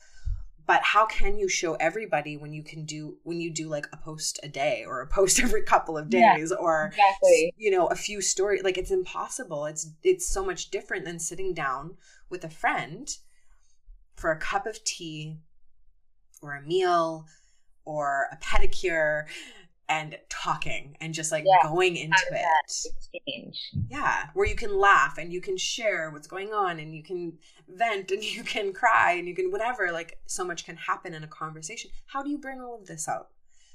but 0.67 0.83
how 0.83 1.05
can 1.07 1.39
you 1.39 1.49
show 1.49 1.75
everybody 1.75 2.37
when 2.37 2.53
you 2.53 2.63
can 2.63 2.85
do 2.85 3.17
when 3.23 3.41
you 3.41 3.51
do 3.51 3.69
like 3.69 3.87
a 3.93 3.97
post 3.97 4.41
a 4.43 4.49
day 4.49 4.85
or 4.87 5.01
a 5.01 5.07
post 5.15 5.41
every 5.41 5.63
couple 5.63 5.99
of 5.99 6.11
days 6.11 6.51
yeah, 6.51 6.57
or 6.59 6.87
exactly. 6.87 7.55
you 7.57 7.71
know 7.71 7.87
a 7.87 7.97
few 7.97 8.21
stories 8.21 8.63
like 8.63 8.79
it's 8.79 8.91
impossible 8.91 9.67
it's 9.67 9.91
it's 10.03 10.27
so 10.27 10.45
much 10.45 10.71
different 10.71 11.05
than 11.05 11.19
sitting 11.19 11.53
down 11.53 11.97
with 12.31 12.45
a 12.45 12.51
friend 12.51 13.19
for 14.17 14.31
a 14.31 14.39
cup 14.39 14.67
of 14.67 14.83
tea 14.85 15.39
or 16.43 16.55
a 16.55 16.63
meal 16.63 17.27
or 17.85 18.27
a 18.33 18.37
pedicure 18.37 19.25
and 19.89 20.17
talking 20.31 20.97
and 21.01 21.13
just 21.13 21.31
like 21.31 21.45
yeah, 21.47 21.69
going 21.69 21.97
into 21.97 22.17
it. 22.31 22.47
Exchange. 22.65 23.59
Yeah, 23.89 24.27
where 24.35 24.47
you 24.47 24.55
can 24.55 24.79
laugh 24.79 25.19
and 25.19 25.33
you 25.33 25.41
can 25.41 25.57
share 25.57 26.11
what's 26.11 26.27
going 26.27 26.53
on 26.53 26.81
and 26.81 26.95
you 26.95 27.03
can 27.03 27.35
vent 27.69 28.11
and 28.11 28.25
you 28.37 28.43
can 28.43 28.73
cry 28.73 29.13
and 29.13 29.29
you 29.29 29.35
can 29.35 29.51
whatever. 29.51 29.93
Like 29.93 30.19
so 30.27 30.45
much 30.45 30.65
can 30.65 30.77
happen 30.77 31.15
in 31.15 31.25
a 31.25 31.29
conversation. 31.29 31.91
How 32.07 32.23
do 32.23 32.31
you 32.31 32.39
bring 32.39 32.61
all 32.61 32.77
of 32.77 32.87
this 32.87 33.09
out? 33.09 33.29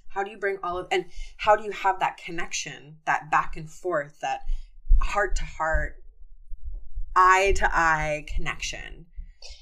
How 0.07 0.23
do 0.23 0.31
you 0.31 0.37
bring 0.37 0.57
all 0.63 0.79
of 0.79 0.87
and 0.91 1.05
how 1.37 1.55
do 1.55 1.63
you 1.63 1.71
have 1.71 1.99
that 1.99 2.17
connection, 2.17 2.97
that 3.05 3.29
back 3.29 3.55
and 3.55 3.69
forth, 3.69 4.19
that 4.21 4.41
heart 4.99 5.35
to 5.35 5.45
heart, 5.45 6.03
eye 7.15 7.53
to 7.57 7.69
eye 7.71 8.25
connection 8.27 9.05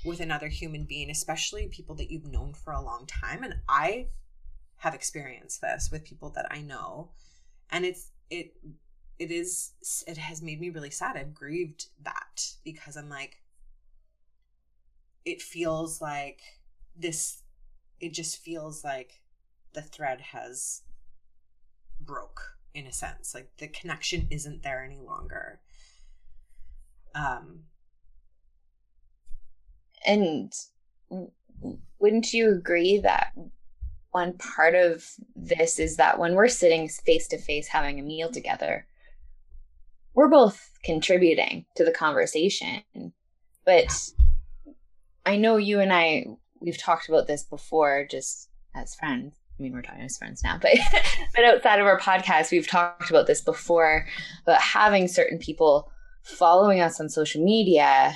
with 0.04 0.20
another 0.20 0.48
human 0.48 0.86
being, 0.86 1.10
especially 1.10 1.68
people 1.68 1.96
that 1.96 2.12
you've 2.12 2.28
known 2.28 2.54
for 2.54 2.74
a 2.74 2.82
long 2.82 3.06
time. 3.06 3.44
And 3.44 3.56
I 3.70 4.08
have 4.78 4.94
experienced 4.94 5.62
this 5.62 5.90
with 5.92 6.06
people 6.06 6.30
that 6.32 6.48
I 6.52 6.62
know. 6.62 7.12
And 7.70 7.86
it's, 7.86 8.12
it, 8.30 8.56
it 9.20 9.32
is, 9.32 9.72
it 10.08 10.18
has 10.18 10.42
made 10.42 10.60
me 10.60 10.70
really 10.70 10.92
sad. 10.92 11.18
I've 11.18 11.34
grieved 11.34 11.88
that 12.04 12.54
because 12.64 12.96
I'm 12.96 13.10
like, 13.10 13.38
it 15.26 15.42
feels 15.42 16.02
like 16.02 16.42
this, 16.96 17.44
it 18.00 18.14
just 18.14 18.42
feels 18.42 18.84
like 18.84 19.22
the 19.74 19.82
thread 19.82 20.22
has 20.22 20.84
broke 22.00 22.42
in 22.74 22.86
a 22.86 22.94
sense. 22.94 23.34
Like 23.34 23.50
the 23.58 23.68
connection 23.68 24.28
isn't 24.30 24.64
there 24.64 24.84
any 24.84 25.00
longer. 25.00 25.60
Um, 27.16 27.64
and 30.08 30.54
wouldn't 32.00 32.34
you 32.34 32.52
agree 32.52 33.00
that 33.00 33.34
one 34.12 34.34
part 34.38 34.74
of 34.74 35.06
this 35.36 35.78
is 35.78 35.98
that 35.98 36.18
when 36.18 36.34
we're 36.34 36.48
sitting 36.48 36.88
face 36.88 37.28
to 37.28 37.38
face 37.38 37.68
having 37.68 38.00
a 38.00 38.04
meal 38.04 38.32
together, 38.32 38.88
we're 40.14 40.30
both 40.30 40.72
contributing 40.84 41.66
to 41.76 41.84
the 41.84 41.92
conversation. 41.92 42.82
But 43.66 44.12
I 45.26 45.36
know 45.36 45.58
you 45.58 45.82
and 45.82 45.94
I, 45.94 46.26
we've 46.60 46.78
talked 46.78 47.10
about 47.10 47.28
this 47.28 47.44
before 47.44 48.08
just 48.10 48.50
as 48.74 48.96
friends. 48.96 49.36
I 49.60 49.64
mean, 49.64 49.74
we're 49.74 49.82
talking 49.82 50.02
as 50.02 50.18
friends 50.18 50.44
now, 50.44 50.58
but 50.60 50.72
but 51.36 51.44
outside 51.44 51.80
of 51.80 51.86
our 51.86 52.00
podcast, 52.00 52.52
we've 52.52 52.68
talked 52.68 53.10
about 53.10 53.28
this 53.28 53.42
before 53.42 54.06
But 54.46 54.62
having 54.62 55.08
certain 55.08 55.38
people 55.38 55.92
following 56.24 56.80
us 56.80 57.00
on 57.00 57.10
social 57.10 57.44
media 57.44 58.16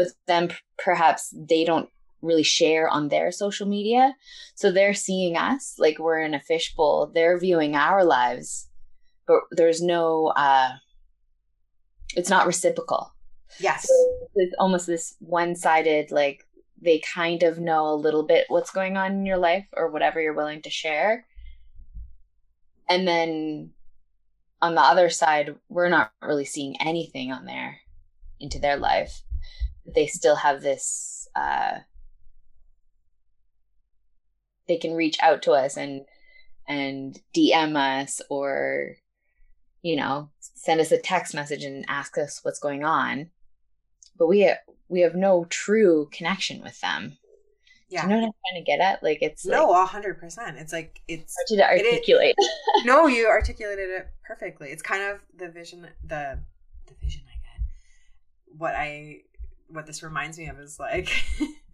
but 0.00 0.12
then 0.26 0.50
perhaps 0.78 1.28
they 1.36 1.62
don't 1.62 1.90
really 2.22 2.42
share 2.42 2.88
on 2.88 3.08
their 3.08 3.30
social 3.30 3.68
media. 3.68 4.16
So 4.54 4.72
they're 4.72 4.94
seeing 4.94 5.36
us 5.36 5.74
like 5.78 5.98
we're 5.98 6.20
in 6.20 6.32
a 6.32 6.40
fishbowl. 6.40 7.10
They're 7.14 7.38
viewing 7.38 7.74
our 7.74 8.02
lives, 8.02 8.70
but 9.26 9.40
there's 9.50 9.82
no, 9.82 10.28
uh, 10.28 10.70
it's 12.16 12.30
not 12.30 12.46
reciprocal. 12.46 13.12
Yes. 13.58 13.88
So 13.88 14.28
it's 14.36 14.54
almost 14.58 14.86
this 14.86 15.16
one 15.18 15.54
sided, 15.54 16.10
like 16.10 16.46
they 16.80 17.00
kind 17.00 17.42
of 17.42 17.58
know 17.58 17.88
a 17.88 17.94
little 17.94 18.22
bit 18.22 18.46
what's 18.48 18.70
going 18.70 18.96
on 18.96 19.12
in 19.12 19.26
your 19.26 19.36
life 19.36 19.66
or 19.74 19.90
whatever 19.90 20.18
you're 20.18 20.32
willing 20.32 20.62
to 20.62 20.70
share. 20.70 21.26
And 22.88 23.06
then 23.06 23.72
on 24.62 24.74
the 24.74 24.80
other 24.80 25.10
side, 25.10 25.56
we're 25.68 25.90
not 25.90 26.10
really 26.22 26.46
seeing 26.46 26.80
anything 26.80 27.32
on 27.32 27.44
there 27.44 27.80
into 28.40 28.58
their 28.58 28.78
life 28.78 29.20
they 29.94 30.06
still 30.06 30.36
have 30.36 30.62
this 30.62 31.28
uh, 31.36 31.78
they 34.68 34.76
can 34.76 34.94
reach 34.94 35.18
out 35.22 35.42
to 35.42 35.52
us 35.52 35.76
and 35.76 36.02
and 36.68 37.20
DM 37.34 37.76
us 37.76 38.20
or 38.30 38.96
you 39.82 39.96
know 39.96 40.30
send 40.40 40.80
us 40.80 40.92
a 40.92 40.98
text 40.98 41.34
message 41.34 41.64
and 41.64 41.84
ask 41.88 42.18
us 42.18 42.40
what's 42.42 42.60
going 42.60 42.84
on 42.84 43.30
but 44.18 44.26
we 44.26 44.40
have, 44.40 44.58
we 44.88 45.00
have 45.00 45.14
no 45.14 45.46
true 45.48 46.08
connection 46.12 46.62
with 46.62 46.80
them 46.80 47.16
yeah. 47.90 48.02
Do 48.02 48.06
you 48.06 48.14
know 48.14 48.20
what 48.20 48.26
I'm 48.26 48.32
trying 48.52 48.64
to 48.64 48.70
get 48.70 48.80
at? 48.80 49.02
Like 49.02 49.18
it's 49.20 49.44
no, 49.44 49.72
a 49.72 49.84
hundred 49.84 50.20
percent. 50.20 50.58
It's 50.58 50.72
like 50.72 51.02
it's 51.08 51.34
hard 51.50 51.58
to 51.58 51.84
articulate. 51.84 52.36
It, 52.38 52.50
no, 52.86 53.08
you 53.08 53.26
articulated 53.26 53.90
it 53.90 54.08
perfectly. 54.24 54.68
It's 54.68 54.80
kind 54.80 55.02
of 55.02 55.20
the 55.36 55.48
vision, 55.48 55.88
the 56.04 56.38
the 56.86 56.94
vision 57.02 57.22
I 57.26 57.34
get. 57.42 57.66
What 58.56 58.76
I 58.76 59.22
what 59.72 59.86
this 59.86 60.02
reminds 60.02 60.38
me 60.38 60.48
of 60.48 60.58
is 60.58 60.78
like 60.78 61.10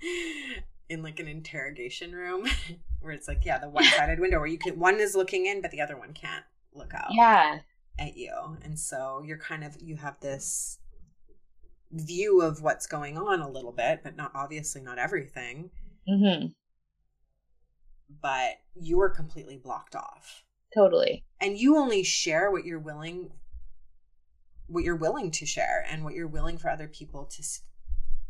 in 0.89 1.03
like 1.03 1.21
an 1.21 1.29
interrogation 1.29 2.13
room 2.13 2.47
where 3.01 3.13
it's 3.13 3.29
like 3.29 3.45
yeah 3.45 3.59
the 3.59 3.69
one-sided 3.71 4.21
window 4.21 4.39
where 4.39 4.47
you 4.47 4.59
can 4.59 4.79
one 4.79 5.01
is 5.01 5.15
looking 5.15 5.47
in 5.47 5.61
but 5.63 5.71
the 5.71 5.81
other 5.81 5.97
one 5.97 6.13
can't 6.13 6.45
look 6.75 6.93
out 6.95 7.09
yeah. 7.11 7.61
at 7.99 8.17
you. 8.17 8.33
And 8.63 8.79
so 8.79 9.23
you're 9.25 9.39
kind 9.39 9.65
of 9.65 9.77
you 9.81 9.97
have 9.97 10.21
this 10.21 10.79
view 11.93 12.43
of 12.43 12.63
what's 12.63 12.87
going 12.87 13.17
on 13.17 13.41
a 13.41 13.49
little 13.49 13.73
bit 13.73 14.01
but 14.03 14.17
not 14.17 14.33
obviously 14.35 14.81
not 14.81 14.99
everything. 14.99 15.71
Mm-hmm. 16.09 16.47
but 18.23 18.61
you 18.81 19.01
are 19.01 19.11
completely 19.11 19.57
blocked 19.57 19.97
off. 19.97 20.45
Totally. 20.73 21.25
And 21.41 21.59
you 21.59 21.77
only 21.77 22.05
share 22.05 22.53
what 22.53 22.65
you're 22.65 22.79
willing 22.79 23.33
what 24.69 24.85
you're 24.85 24.97
willing 24.97 25.31
to 25.33 25.47
share 25.47 25.85
and 25.91 26.05
what 26.05 26.15
you're 26.15 26.27
willing 26.27 26.59
for 26.59 26.71
other 26.71 26.89
people 26.89 27.25
to 27.25 27.43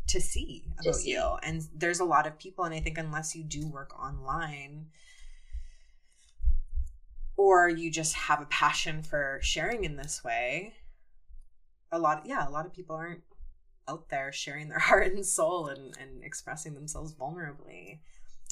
to 0.07 0.21
see 0.21 0.65
about 0.79 0.95
see. 0.95 1.11
you. 1.11 1.37
And 1.43 1.67
there's 1.75 1.99
a 1.99 2.05
lot 2.05 2.27
of 2.27 2.39
people, 2.39 2.63
and 2.65 2.73
I 2.73 2.79
think 2.79 2.97
unless 2.97 3.35
you 3.35 3.43
do 3.43 3.67
work 3.67 3.97
online 4.01 4.87
or 7.35 7.69
you 7.69 7.91
just 7.91 8.15
have 8.15 8.41
a 8.41 8.45
passion 8.45 9.03
for 9.03 9.39
sharing 9.41 9.83
in 9.83 9.95
this 9.95 10.23
way, 10.23 10.73
a 11.91 11.99
lot, 11.99 12.23
yeah, 12.25 12.47
a 12.47 12.49
lot 12.49 12.65
of 12.65 12.73
people 12.73 12.95
aren't 12.95 13.21
out 13.87 14.09
there 14.09 14.31
sharing 14.31 14.69
their 14.69 14.79
heart 14.89 15.13
and 15.13 15.25
soul 15.25 15.67
and, 15.67 15.95
and 15.99 16.23
expressing 16.23 16.73
themselves 16.73 17.13
vulnerably. 17.13 17.99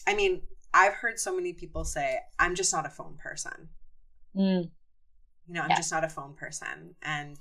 I 0.08 0.14
mean, 0.16 0.42
I've 0.74 0.94
heard 0.94 1.20
so 1.20 1.36
many 1.36 1.54
people 1.54 1.84
say, 1.84 2.20
I'm 2.38 2.54
just 2.54 2.72
not 2.74 2.86
a 2.86 2.90
phone 2.90 3.18
person. 3.18 3.70
Mm. 4.36 4.70
You 5.48 5.54
know, 5.54 5.62
I'm 5.62 5.70
yeah. 5.70 5.78
just 5.78 5.92
not 5.92 6.04
a 6.04 6.10
phone 6.10 6.34
person. 6.34 6.96
And 7.02 7.38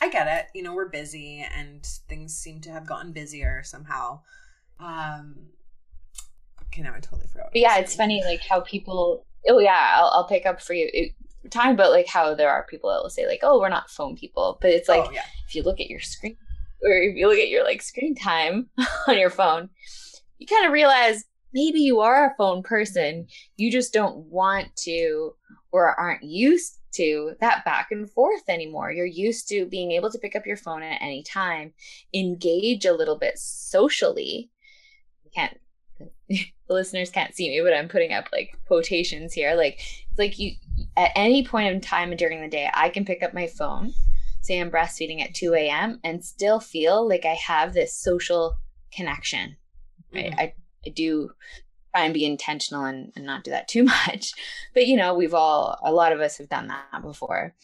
I 0.00 0.08
get 0.10 0.26
it. 0.26 0.46
You 0.54 0.62
know, 0.62 0.74
we're 0.74 0.88
busy 0.88 1.46
and 1.54 1.84
things 2.08 2.34
seem 2.34 2.60
to 2.62 2.70
have 2.70 2.86
gotten 2.86 3.12
busier 3.12 3.62
somehow. 3.64 4.20
Um, 4.78 5.36
okay, 6.64 6.82
now 6.82 6.94
I 6.94 7.00
totally 7.00 7.28
forgot. 7.28 7.50
Yeah, 7.54 7.78
it's 7.78 7.94
funny 7.94 8.22
like 8.24 8.40
how 8.40 8.60
people. 8.60 9.24
Oh 9.48 9.58
yeah, 9.58 9.94
I'll, 9.96 10.10
I'll 10.14 10.28
pick 10.28 10.44
up 10.44 10.60
for 10.60 10.74
you. 10.74 10.88
It, 10.92 11.12
talking 11.50 11.72
about 11.72 11.92
like 11.92 12.08
how 12.08 12.34
there 12.34 12.50
are 12.50 12.66
people 12.68 12.90
that 12.90 13.02
will 13.02 13.10
say 13.10 13.26
like, 13.26 13.40
"Oh, 13.42 13.60
we're 13.60 13.68
not 13.68 13.90
phone 13.90 14.16
people," 14.16 14.58
but 14.60 14.70
it's 14.70 14.88
like 14.88 15.04
oh, 15.06 15.12
yeah. 15.12 15.22
if 15.46 15.54
you 15.54 15.62
look 15.62 15.80
at 15.80 15.88
your 15.88 16.00
screen 16.00 16.36
or 16.82 16.90
if 16.90 17.16
you 17.16 17.28
look 17.28 17.38
at 17.38 17.48
your 17.48 17.64
like 17.64 17.82
screen 17.82 18.14
time 18.14 18.68
on 19.08 19.18
your 19.18 19.30
phone, 19.30 19.70
you 20.38 20.46
kind 20.46 20.66
of 20.66 20.72
realize 20.72 21.24
maybe 21.52 21.80
you 21.80 22.00
are 22.00 22.26
a 22.26 22.34
phone 22.36 22.62
person. 22.62 23.26
You 23.56 23.70
just 23.70 23.92
don't 23.92 24.16
want 24.26 24.74
to 24.84 25.34
or 25.72 25.98
aren't 25.98 26.22
used 26.22 26.78
to 26.96 27.34
that 27.40 27.64
back 27.64 27.88
and 27.90 28.10
forth 28.10 28.42
anymore. 28.48 28.90
You're 28.90 29.06
used 29.06 29.48
to 29.48 29.66
being 29.66 29.92
able 29.92 30.10
to 30.10 30.18
pick 30.18 30.36
up 30.36 30.46
your 30.46 30.56
phone 30.56 30.82
at 30.82 31.02
any 31.02 31.22
time, 31.22 31.72
engage 32.14 32.84
a 32.84 32.92
little 32.92 33.18
bit 33.18 33.38
socially. 33.38 34.50
You 35.24 35.30
can't 35.34 35.58
the 36.28 36.44
listeners 36.68 37.10
can't 37.10 37.34
see 37.34 37.48
me, 37.48 37.60
but 37.62 37.72
I'm 37.72 37.88
putting 37.88 38.12
up 38.12 38.26
like 38.32 38.58
quotations 38.66 39.32
here. 39.32 39.54
Like 39.54 39.80
it's 40.10 40.18
like 40.18 40.38
you 40.38 40.52
at 40.96 41.12
any 41.14 41.44
point 41.44 41.74
in 41.74 41.80
time 41.80 42.14
during 42.16 42.40
the 42.40 42.48
day, 42.48 42.70
I 42.74 42.88
can 42.88 43.04
pick 43.04 43.22
up 43.22 43.34
my 43.34 43.46
phone, 43.46 43.92
say 44.40 44.60
I'm 44.60 44.70
breastfeeding 44.70 45.22
at 45.22 45.34
2 45.34 45.54
a.m. 45.54 46.00
and 46.04 46.24
still 46.24 46.60
feel 46.60 47.08
like 47.08 47.24
I 47.24 47.34
have 47.34 47.72
this 47.72 47.94
social 47.94 48.56
connection. 48.92 49.56
Right. 50.12 50.30
Mm-hmm. 50.30 50.40
I, 50.40 50.54
I 50.86 50.90
do 50.90 51.30
try 51.96 52.04
and 52.04 52.14
be 52.14 52.24
intentional 52.24 52.84
and, 52.84 53.12
and 53.16 53.24
not 53.24 53.44
do 53.44 53.50
that 53.50 53.68
too 53.68 53.84
much. 54.06 54.32
But 54.74 54.86
you 54.86 54.96
know, 54.96 55.14
we've 55.14 55.34
all 55.34 55.78
a 55.82 55.92
lot 55.92 56.12
of 56.12 56.20
us 56.20 56.38
have 56.38 56.48
done 56.48 56.68
that 56.68 57.02
before. 57.02 57.54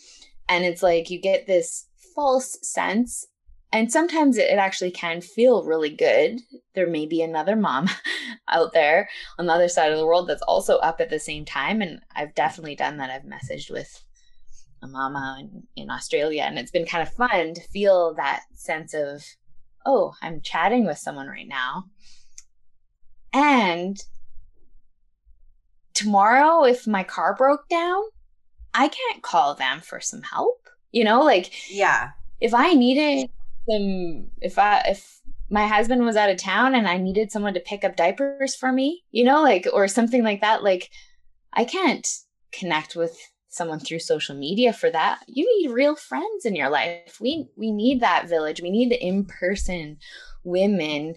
And 0.48 0.64
it's 0.64 0.82
like 0.82 1.10
you 1.10 1.20
get 1.20 1.46
this 1.46 1.86
false 2.14 2.58
sense 2.62 3.26
and 3.72 3.90
sometimes 3.90 4.36
it 4.36 4.50
actually 4.50 4.90
can 4.90 5.22
feel 5.22 5.64
really 5.64 5.88
good. 5.88 6.40
There 6.74 6.86
may 6.86 7.06
be 7.06 7.22
another 7.22 7.56
mom 7.56 7.88
out 8.48 8.74
there 8.74 9.08
on 9.38 9.46
the 9.46 9.52
other 9.52 9.68
side 9.68 9.90
of 9.90 9.98
the 9.98 10.06
world 10.06 10.28
that's 10.28 10.42
also 10.42 10.76
up 10.78 11.00
at 11.00 11.08
the 11.08 11.18
same 11.18 11.46
time. 11.46 11.80
And 11.80 12.00
I've 12.14 12.34
definitely 12.34 12.76
done 12.76 12.98
that. 12.98 13.08
I've 13.08 13.22
messaged 13.22 13.70
with 13.70 14.04
a 14.82 14.86
mama 14.86 15.38
in, 15.40 15.62
in 15.74 15.90
Australia, 15.90 16.42
and 16.42 16.58
it's 16.58 16.70
been 16.70 16.84
kind 16.84 17.06
of 17.06 17.14
fun 17.14 17.54
to 17.54 17.60
feel 17.62 18.14
that 18.14 18.42
sense 18.52 18.92
of, 18.92 19.24
oh, 19.86 20.12
I'm 20.20 20.42
chatting 20.42 20.84
with 20.84 20.98
someone 20.98 21.28
right 21.28 21.48
now. 21.48 21.84
And 23.32 23.96
tomorrow 26.02 26.64
if 26.64 26.86
my 26.86 27.04
car 27.04 27.34
broke 27.34 27.68
down, 27.68 28.02
I 28.74 28.88
can't 28.88 29.22
call 29.22 29.54
them 29.54 29.80
for 29.80 30.00
some 30.00 30.22
help. 30.22 30.68
You 30.90 31.04
know, 31.04 31.22
like 31.22 31.52
yeah. 31.70 32.10
If 32.40 32.54
I 32.54 32.72
needed 32.72 33.30
some 33.68 34.30
if 34.40 34.58
I 34.58 34.80
if 34.86 35.20
my 35.48 35.66
husband 35.66 36.04
was 36.04 36.16
out 36.16 36.30
of 36.30 36.38
town 36.38 36.74
and 36.74 36.88
I 36.88 36.96
needed 36.96 37.30
someone 37.30 37.54
to 37.54 37.60
pick 37.60 37.84
up 37.84 37.96
diapers 37.96 38.54
for 38.54 38.72
me, 38.72 39.04
you 39.10 39.24
know, 39.24 39.42
like 39.42 39.66
or 39.72 39.86
something 39.88 40.24
like 40.24 40.40
that, 40.40 40.62
like 40.62 40.90
I 41.52 41.64
can't 41.64 42.06
connect 42.52 42.96
with 42.96 43.16
someone 43.48 43.78
through 43.78 43.98
social 43.98 44.34
media 44.34 44.72
for 44.72 44.90
that. 44.90 45.20
You 45.26 45.46
need 45.58 45.74
real 45.74 45.94
friends 45.94 46.46
in 46.46 46.56
your 46.56 46.70
life. 46.70 47.20
We 47.20 47.48
we 47.56 47.70
need 47.70 48.00
that 48.00 48.28
village. 48.28 48.62
We 48.62 48.70
need 48.70 48.90
the 48.90 49.04
in-person 49.04 49.98
women 50.44 51.14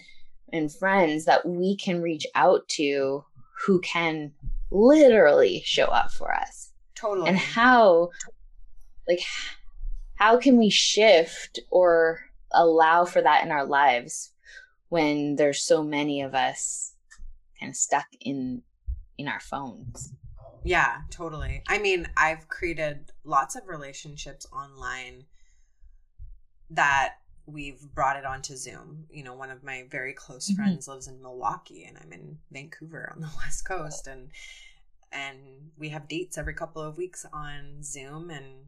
and 0.51 0.73
friends 0.73 1.25
that 1.25 1.45
we 1.45 1.75
can 1.75 2.01
reach 2.01 2.27
out 2.35 2.67
to 2.69 3.23
who 3.65 3.79
can 3.79 4.33
literally 4.71 5.61
show 5.65 5.85
up 5.85 6.11
for 6.11 6.33
us. 6.33 6.71
Totally. 6.95 7.29
And 7.29 7.37
how, 7.37 8.09
like, 9.07 9.21
how 10.15 10.37
can 10.37 10.57
we 10.57 10.69
shift 10.69 11.59
or 11.69 12.21
allow 12.51 13.05
for 13.05 13.21
that 13.21 13.43
in 13.43 13.51
our 13.51 13.65
lives 13.65 14.31
when 14.89 15.35
there's 15.35 15.61
so 15.61 15.83
many 15.83 16.21
of 16.21 16.33
us 16.33 16.95
kind 17.59 17.69
of 17.69 17.75
stuck 17.75 18.07
in 18.21 18.61
in 19.17 19.27
our 19.27 19.39
phones 19.39 20.13
yeah 20.63 20.97
totally 21.09 21.61
i 21.67 21.77
mean 21.77 22.07
i've 22.17 22.47
created 22.47 23.11
lots 23.23 23.55
of 23.55 23.67
relationships 23.67 24.45
online 24.53 25.25
that 26.69 27.15
we've 27.47 27.81
brought 27.93 28.17
it 28.17 28.25
onto 28.25 28.55
zoom 28.55 29.05
you 29.11 29.23
know 29.23 29.33
one 29.33 29.51
of 29.51 29.63
my 29.63 29.85
very 29.89 30.13
close 30.13 30.49
mm-hmm. 30.49 30.63
friends 30.63 30.87
lives 30.87 31.07
in 31.07 31.21
milwaukee 31.21 31.83
and 31.83 31.97
i'm 32.01 32.11
in 32.11 32.37
vancouver 32.51 33.11
on 33.13 33.21
the 33.21 33.29
west 33.37 33.65
coast 33.65 34.07
and 34.07 34.29
and 35.11 35.37
we 35.77 35.89
have 35.89 36.07
dates 36.07 36.37
every 36.37 36.53
couple 36.53 36.81
of 36.81 36.97
weeks 36.97 37.25
on 37.31 37.83
zoom 37.83 38.29
and 38.29 38.67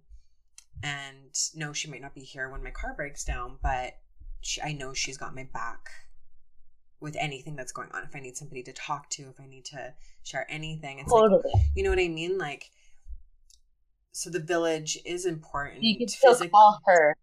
and 0.84 1.36
no 1.56 1.74
she 1.74 1.90
might 1.90 2.02
not 2.02 2.14
be 2.14 2.22
here 2.22 2.50
when 2.50 2.64
my 2.64 2.70
car 2.70 2.94
breaks 2.96 3.24
down 3.24 3.58
but 3.64 3.98
she, 4.42 4.62
i 4.62 4.72
know 4.72 4.94
she's 4.94 5.18
got 5.18 5.36
my 5.36 5.48
back 5.54 5.90
with 7.00 7.16
anything 7.20 7.56
that's 7.56 7.72
going 7.72 7.90
on 7.94 8.04
if 8.04 8.16
i 8.16 8.20
need 8.20 8.38
somebody 8.38 8.62
to 8.62 8.74
talk 8.74 9.10
to 9.10 9.24
if 9.24 9.40
i 9.40 9.48
need 9.48 9.66
to 9.66 9.94
share 10.24 10.46
anything 10.50 11.00
it's 11.00 11.12
totally. 11.12 11.42
like 11.54 11.64
you 11.76 11.84
know 11.84 11.90
what 11.90 12.00
i 12.00 12.08
mean 12.08 12.38
like 12.38 12.70
so 14.12 14.30
the 14.30 14.40
village 14.40 14.98
is 15.06 15.26
important 15.26 15.84
you 15.84 15.98
can 15.98 16.08
still 16.08 16.32
physically. 16.32 16.50
call 16.50 16.80
her 16.86 17.16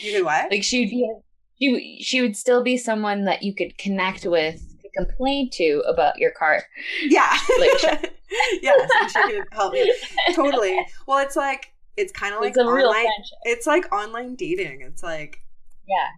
you 0.00 0.24
what? 0.24 0.50
Like 0.50 0.62
she'd 0.62 0.90
be 0.90 1.10
she, 1.58 2.02
she 2.02 2.20
would 2.20 2.36
still 2.36 2.62
be 2.62 2.76
someone 2.76 3.24
that 3.24 3.42
you 3.42 3.54
could 3.54 3.78
connect 3.78 4.26
with 4.26 4.60
to 4.82 4.88
complain 4.96 5.48
to 5.54 5.82
about 5.86 6.18
your 6.18 6.32
car. 6.32 6.62
Yeah. 7.02 7.36
Like 7.58 7.82
yes 8.62 8.90
she 9.12 9.22
could 9.22 9.44
help 9.52 9.74
you 9.74 9.94
totally. 10.34 10.84
Well 11.06 11.18
it's 11.18 11.36
like 11.36 11.72
it's 11.96 12.12
kind 12.12 12.34
of 12.34 12.40
like 12.40 12.56
online 12.56 13.06
it's 13.44 13.66
like 13.66 13.92
online 13.92 14.34
dating. 14.34 14.80
It's 14.82 15.02
like 15.02 15.40
yeah. 15.86 16.08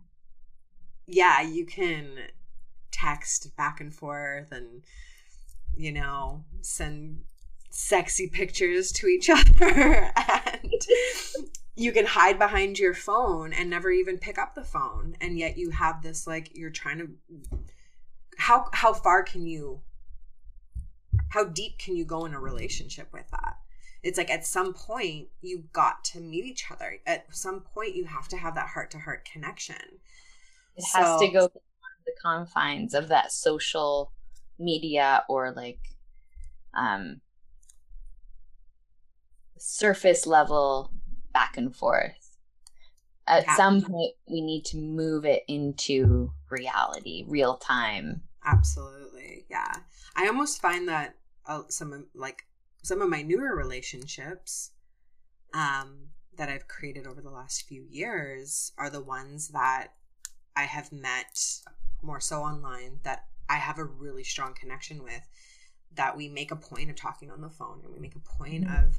Yeah 1.06 1.42
you 1.42 1.66
can 1.66 2.18
text 2.90 3.54
back 3.56 3.80
and 3.80 3.92
forth 3.92 4.52
and 4.52 4.82
you 5.76 5.92
know 5.92 6.44
send 6.60 7.20
sexy 7.70 8.28
pictures 8.28 8.92
to 8.92 9.08
each 9.08 9.28
other 9.30 10.12
and 10.16 10.72
you 11.76 11.90
can 11.92 12.06
hide 12.06 12.38
behind 12.38 12.78
your 12.78 12.94
phone 12.94 13.52
and 13.52 13.68
never 13.68 13.90
even 13.90 14.18
pick 14.18 14.38
up 14.38 14.54
the 14.54 14.64
phone 14.64 15.16
and 15.20 15.38
yet 15.38 15.58
you 15.58 15.70
have 15.70 16.02
this 16.02 16.26
like 16.26 16.56
you're 16.56 16.70
trying 16.70 16.98
to 16.98 17.08
how 18.38 18.68
how 18.72 18.92
far 18.92 19.22
can 19.22 19.46
you 19.46 19.80
how 21.28 21.44
deep 21.44 21.78
can 21.78 21.96
you 21.96 22.04
go 22.04 22.24
in 22.24 22.34
a 22.34 22.40
relationship 22.40 23.08
with 23.12 23.28
that? 23.30 23.56
It's 24.02 24.18
like 24.18 24.30
at 24.30 24.46
some 24.46 24.74
point 24.74 25.28
you've 25.40 25.72
got 25.72 26.04
to 26.04 26.20
meet 26.20 26.44
each 26.44 26.70
other. 26.70 26.98
At 27.06 27.26
some 27.34 27.60
point 27.60 27.96
you 27.96 28.04
have 28.04 28.28
to 28.28 28.36
have 28.36 28.54
that 28.54 28.68
heart 28.68 28.90
to 28.92 28.98
heart 28.98 29.28
connection. 29.30 29.76
It 30.76 30.84
so, 30.84 30.98
has 30.98 31.20
to 31.20 31.26
go 31.28 31.48
beyond 31.48 32.02
the 32.06 32.12
confines 32.22 32.94
of 32.94 33.08
that 33.08 33.32
social 33.32 34.12
media 34.58 35.24
or 35.28 35.50
like 35.50 35.80
um 36.74 37.20
surface 39.58 40.26
level 40.26 40.92
back 41.34 41.56
and 41.56 41.76
forth 41.76 42.38
at 43.26 43.44
yeah. 43.46 43.56
some 43.56 43.82
point 43.82 44.12
we 44.26 44.40
need 44.40 44.64
to 44.64 44.78
move 44.78 45.26
it 45.26 45.42
into 45.48 46.32
reality 46.50 47.24
real 47.28 47.56
time 47.56 48.22
absolutely 48.46 49.44
yeah 49.50 49.72
i 50.16 50.26
almost 50.26 50.62
find 50.62 50.88
that 50.88 51.16
uh, 51.46 51.62
some 51.68 52.06
like 52.14 52.46
some 52.82 53.00
of 53.00 53.08
my 53.08 53.22
newer 53.22 53.54
relationships 53.56 54.70
um, 55.54 56.08
that 56.36 56.48
I've 56.48 56.68
created 56.68 57.06
over 57.06 57.20
the 57.20 57.30
last 57.30 57.66
few 57.66 57.84
years 57.88 58.72
are 58.76 58.90
the 58.90 59.00
ones 59.00 59.48
that 59.48 59.88
I 60.56 60.64
have 60.64 60.92
met 60.92 61.40
more 62.02 62.20
so 62.20 62.42
online 62.42 63.00
that 63.04 63.24
I 63.48 63.56
have 63.56 63.78
a 63.78 63.84
really 63.84 64.24
strong 64.24 64.52
connection 64.54 65.02
with 65.02 65.26
that 65.94 66.16
we 66.16 66.28
make 66.28 66.50
a 66.50 66.56
point 66.56 66.90
of 66.90 66.96
talking 66.96 67.30
on 67.30 67.40
the 67.40 67.48
phone 67.48 67.80
and 67.84 67.92
we 67.92 68.00
make 68.00 68.16
a 68.16 68.18
point 68.18 68.64
mm-hmm. 68.64 68.86
of 68.86 68.98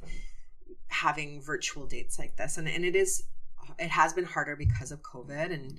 having 0.88 1.42
virtual 1.42 1.86
dates 1.86 2.18
like 2.18 2.36
this. 2.36 2.56
And 2.56 2.68
and 2.68 2.84
it 2.84 2.96
is 2.96 3.24
it 3.78 3.90
has 3.90 4.12
been 4.12 4.24
harder 4.24 4.56
because 4.56 4.92
of 4.92 5.02
covid 5.02 5.52
and 5.52 5.78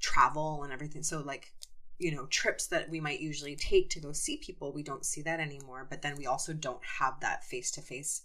travel 0.00 0.62
and 0.62 0.72
everything. 0.72 1.02
So 1.02 1.20
like 1.20 1.52
you 1.98 2.14
know 2.14 2.26
trips 2.26 2.66
that 2.68 2.90
we 2.90 3.00
might 3.00 3.20
usually 3.20 3.56
take 3.56 3.90
to 3.90 4.00
go 4.00 4.12
see 4.12 4.36
people 4.38 4.72
we 4.72 4.82
don't 4.82 5.06
see 5.06 5.22
that 5.22 5.40
anymore. 5.40 5.86
But 5.88 6.02
then 6.02 6.16
we 6.16 6.26
also 6.26 6.52
don't 6.52 6.84
have 6.98 7.20
that 7.20 7.44
face 7.44 7.70
to 7.72 7.82
face 7.82 8.22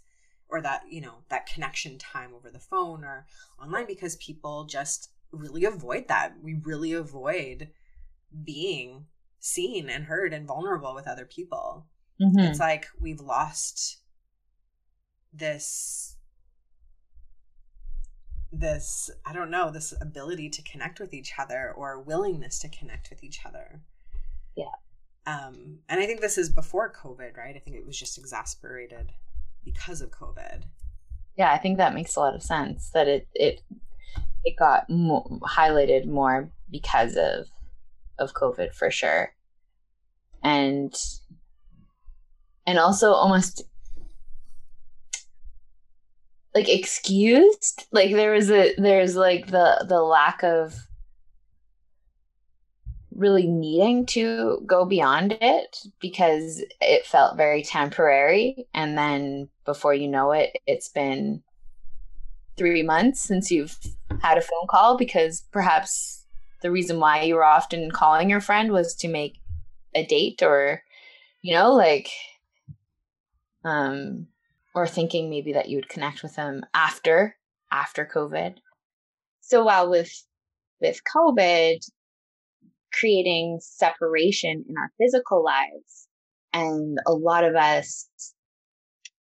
or 0.49 0.61
that 0.61 0.83
you 0.89 1.01
know 1.01 1.15
that 1.29 1.45
connection 1.45 1.97
time 1.97 2.33
over 2.33 2.49
the 2.49 2.59
phone 2.59 3.03
or 3.03 3.25
online 3.61 3.87
because 3.87 4.15
people 4.17 4.65
just 4.65 5.11
really 5.31 5.65
avoid 5.65 6.07
that. 6.07 6.33
We 6.41 6.55
really 6.55 6.93
avoid 6.93 7.69
being 8.43 9.05
seen 9.39 9.89
and 9.89 10.05
heard 10.05 10.33
and 10.33 10.47
vulnerable 10.47 10.93
with 10.93 11.07
other 11.07 11.25
people. 11.25 11.85
Mm-hmm. 12.19 12.39
it's 12.39 12.59
like 12.59 12.87
we've 12.99 13.19
lost 13.19 13.99
this 15.33 16.15
this 18.51 19.09
i 19.25 19.33
don't 19.33 19.51
know 19.51 19.69
this 19.69 19.93
ability 19.99 20.49
to 20.49 20.61
connect 20.63 20.99
with 20.99 21.13
each 21.13 21.33
other 21.37 21.73
or 21.75 21.99
willingness 21.99 22.59
to 22.59 22.69
connect 22.69 23.09
with 23.09 23.23
each 23.23 23.45
other. 23.45 23.81
Yeah. 24.55 24.75
Um 25.25 25.79
and 25.89 25.99
i 25.99 26.05
think 26.05 26.21
this 26.21 26.37
is 26.37 26.49
before 26.49 26.91
covid 26.91 27.37
right? 27.37 27.55
I 27.55 27.59
think 27.59 27.75
it 27.75 27.85
was 27.85 27.97
just 27.99 28.17
exasperated 28.17 29.11
because 29.63 30.01
of 30.01 30.11
covid. 30.11 30.63
Yeah 31.35 31.51
i 31.51 31.57
think 31.57 31.77
that 31.77 31.93
makes 31.93 32.15
a 32.15 32.19
lot 32.19 32.35
of 32.35 32.41
sense 32.41 32.89
that 32.93 33.07
it 33.07 33.27
it 33.33 33.61
it 34.43 34.55
got 34.57 34.89
mo- 34.89 35.39
highlighted 35.43 36.05
more 36.07 36.49
because 36.71 37.17
of 37.17 37.47
of 38.17 38.33
covid 38.33 38.73
for 38.73 38.89
sure. 38.89 39.33
And 40.43 40.95
and 42.65 42.79
also 42.79 43.11
almost 43.11 43.63
like 46.57 46.69
excused? 46.69 47.85
Like 47.91 48.11
there 48.11 48.31
was 48.31 48.49
a 48.49 48.73
there's 48.77 49.15
like 49.15 49.47
the 49.47 49.85
the 49.87 50.01
lack 50.01 50.43
of 50.43 50.75
really 53.11 53.47
needing 53.47 54.05
to 54.07 54.61
go 54.65 54.85
beyond 54.85 55.37
it 55.39 55.77
because 55.99 56.63
it 56.81 57.05
felt 57.05 57.37
very 57.37 57.61
temporary. 57.61 58.67
And 58.73 58.97
then 58.97 59.49
before 59.65 59.93
you 59.93 60.07
know 60.07 60.31
it 60.31 60.57
it's 60.65 60.89
been 60.89 61.43
3 62.57 62.81
months 62.81 63.21
since 63.21 63.51
you've 63.51 63.77
had 64.21 64.39
a 64.39 64.41
phone 64.41 64.67
call 64.67 64.97
because 64.97 65.41
perhaps 65.51 66.25
the 66.63 66.71
reason 66.71 66.99
why 66.99 67.21
you 67.21 67.35
were 67.35 67.43
often 67.43 67.91
calling 67.91 68.31
your 68.31 68.41
friend 68.41 68.71
was 68.71 68.95
to 68.95 69.07
make 69.07 69.39
a 69.93 70.03
date 70.03 70.41
or 70.41 70.81
you 71.43 71.53
know 71.53 71.71
like 71.73 72.09
um 73.63 74.27
or 74.77 74.85
thinking 74.85 75.27
maybe 75.27 75.53
that 75.53 75.69
you 75.69 75.77
would 75.77 75.89
connect 75.89 76.21
with 76.21 76.35
them 76.35 76.63
after 76.75 77.35
after 77.71 78.05
covid. 78.05 78.57
So 79.41 79.65
while 79.65 79.89
with 79.89 80.11
with 80.79 80.99
covid 81.15 81.79
creating 82.93 83.57
separation 83.59 84.63
in 84.69 84.75
our 84.77 84.91
physical 84.99 85.43
lives 85.43 86.07
and 86.53 86.99
a 87.07 87.11
lot 87.11 87.43
of 87.43 87.55
us 87.55 88.07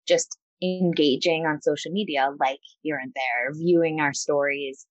just 0.08 0.38
engaging 0.62 1.46
on 1.46 1.62
social 1.62 1.92
media 1.92 2.30
like 2.40 2.60
here 2.82 3.00
and 3.02 3.14
there 3.16 3.54
viewing 3.54 4.00
our 4.00 4.14
stories 4.14 4.88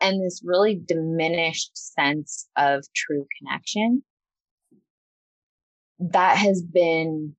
and 0.00 0.24
this 0.24 0.42
really 0.44 0.80
diminished 0.86 1.70
sense 1.74 2.46
of 2.56 2.84
true 2.94 3.26
connection 3.38 4.02
that 5.98 6.36
has 6.36 6.62
been 6.62 7.34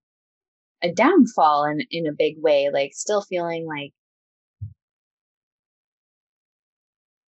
a 0.81 0.91
downfall 0.91 1.65
in 1.65 1.79
in 1.91 2.07
a 2.07 2.15
big 2.17 2.35
way 2.37 2.69
like 2.71 2.91
still 2.93 3.21
feeling 3.21 3.65
like 3.67 3.91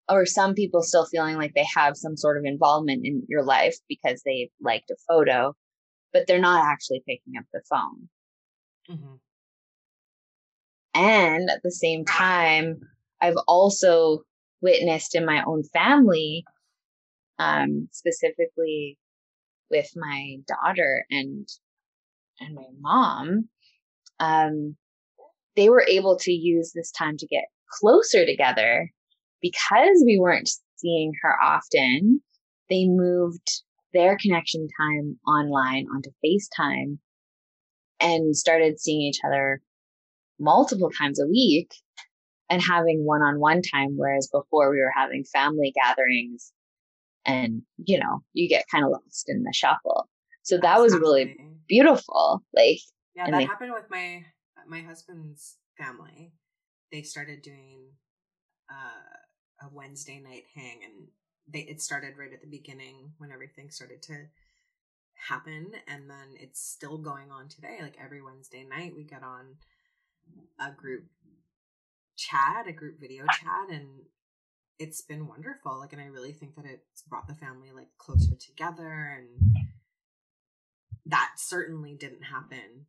or 0.09 0.25
some 0.25 0.53
people 0.53 0.81
still 0.81 1.05
feeling 1.05 1.37
like 1.37 1.53
they 1.53 1.65
have 1.75 1.95
some 1.95 2.17
sort 2.17 2.37
of 2.37 2.43
involvement 2.45 3.05
in 3.05 3.23
your 3.29 3.43
life 3.43 3.75
because 3.87 4.21
they 4.25 4.49
liked 4.61 4.89
a 4.91 4.95
photo 5.07 5.53
but 6.13 6.27
they're 6.27 6.39
not 6.39 6.65
actually 6.65 7.01
picking 7.07 7.33
up 7.37 7.45
the 7.53 7.61
phone 7.69 8.09
mm-hmm. 8.89 9.15
and 10.93 11.49
at 11.49 11.61
the 11.63 11.71
same 11.71 12.05
time 12.05 12.79
i've 13.21 13.37
also 13.47 14.19
witnessed 14.61 15.15
in 15.15 15.25
my 15.25 15.43
own 15.45 15.63
family 15.73 16.45
um 17.39 17.87
specifically 17.91 18.97
with 19.69 19.89
my 19.95 20.35
daughter 20.47 21.05
and 21.09 21.47
and 22.41 22.55
my 22.55 22.65
mom, 22.79 23.49
um, 24.19 24.75
they 25.55 25.69
were 25.69 25.85
able 25.87 26.17
to 26.17 26.31
use 26.31 26.71
this 26.73 26.91
time 26.91 27.17
to 27.17 27.27
get 27.27 27.45
closer 27.79 28.25
together 28.25 28.91
because 29.41 30.03
we 30.05 30.19
weren't 30.19 30.49
seeing 30.75 31.13
her 31.21 31.35
often. 31.41 32.21
They 32.69 32.85
moved 32.87 33.63
their 33.93 34.17
connection 34.17 34.67
time 34.79 35.19
online 35.27 35.87
onto 35.93 36.11
FaceTime 36.25 36.97
and 37.99 38.35
started 38.35 38.79
seeing 38.79 39.01
each 39.01 39.19
other 39.25 39.61
multiple 40.39 40.89
times 40.91 41.19
a 41.19 41.27
week. 41.27 41.71
and 42.49 42.61
having 42.61 43.05
one-on-one 43.05 43.61
time 43.61 43.91
whereas 43.95 44.27
before 44.27 44.69
we 44.71 44.77
were 44.79 44.91
having 44.93 45.23
family 45.23 45.73
gatherings 45.73 46.51
and 47.25 47.61
you 47.77 47.97
know 47.99 48.23
you 48.33 48.49
get 48.49 48.65
kind 48.69 48.83
of 48.83 48.91
lost 48.91 49.29
in 49.29 49.43
the 49.43 49.53
shuffle 49.53 50.09
so 50.43 50.57
that 50.57 50.79
was 50.79 50.93
really 50.93 51.37
beautiful 51.67 52.43
like 52.53 52.79
yeah 53.15 53.29
that 53.29 53.37
they, 53.37 53.45
happened 53.45 53.71
with 53.73 53.89
my 53.89 54.23
my 54.67 54.81
husband's 54.81 55.57
family. 55.77 56.33
They 56.91 57.01
started 57.01 57.41
doing 57.41 57.91
uh, 58.69 59.65
a 59.65 59.69
wednesday 59.73 60.19
night 60.19 60.43
hang 60.55 60.79
and 60.83 61.07
they 61.51 61.59
it 61.61 61.81
started 61.81 62.17
right 62.17 62.33
at 62.33 62.41
the 62.41 62.47
beginning 62.47 63.11
when 63.17 63.31
everything 63.31 63.69
started 63.69 64.01
to 64.03 64.25
happen 65.13 65.71
and 65.87 66.09
then 66.09 66.35
it's 66.39 66.61
still 66.61 66.97
going 66.97 67.31
on 67.31 67.47
today. 67.47 67.79
Like 67.81 67.97
every 68.03 68.21
wednesday 68.21 68.63
night 68.63 68.93
we 68.95 69.03
get 69.03 69.23
on 69.23 69.55
a 70.59 70.71
group 70.71 71.05
chat 72.17 72.67
a 72.67 72.71
group 72.71 72.99
video 72.99 73.25
chat 73.25 73.69
and 73.71 73.87
it's 74.79 75.01
been 75.01 75.27
wonderful. 75.27 75.79
Like 75.79 75.93
and 75.93 76.01
i 76.01 76.05
really 76.05 76.33
think 76.33 76.55
that 76.55 76.65
it's 76.65 77.01
brought 77.03 77.27
the 77.27 77.35
family 77.35 77.71
like 77.73 77.89
closer 77.97 78.35
together 78.35 79.17
and 79.17 79.55
that 81.05 81.31
certainly 81.37 81.95
didn't 81.95 82.23
happen 82.23 82.85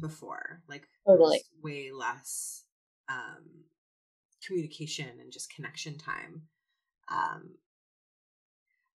before 0.00 0.62
like 0.68 0.86
totally. 1.06 1.40
way 1.62 1.90
less 1.92 2.64
um 3.08 3.44
communication 4.46 5.08
and 5.20 5.32
just 5.32 5.52
connection 5.54 5.98
time 5.98 6.42
um 7.10 7.50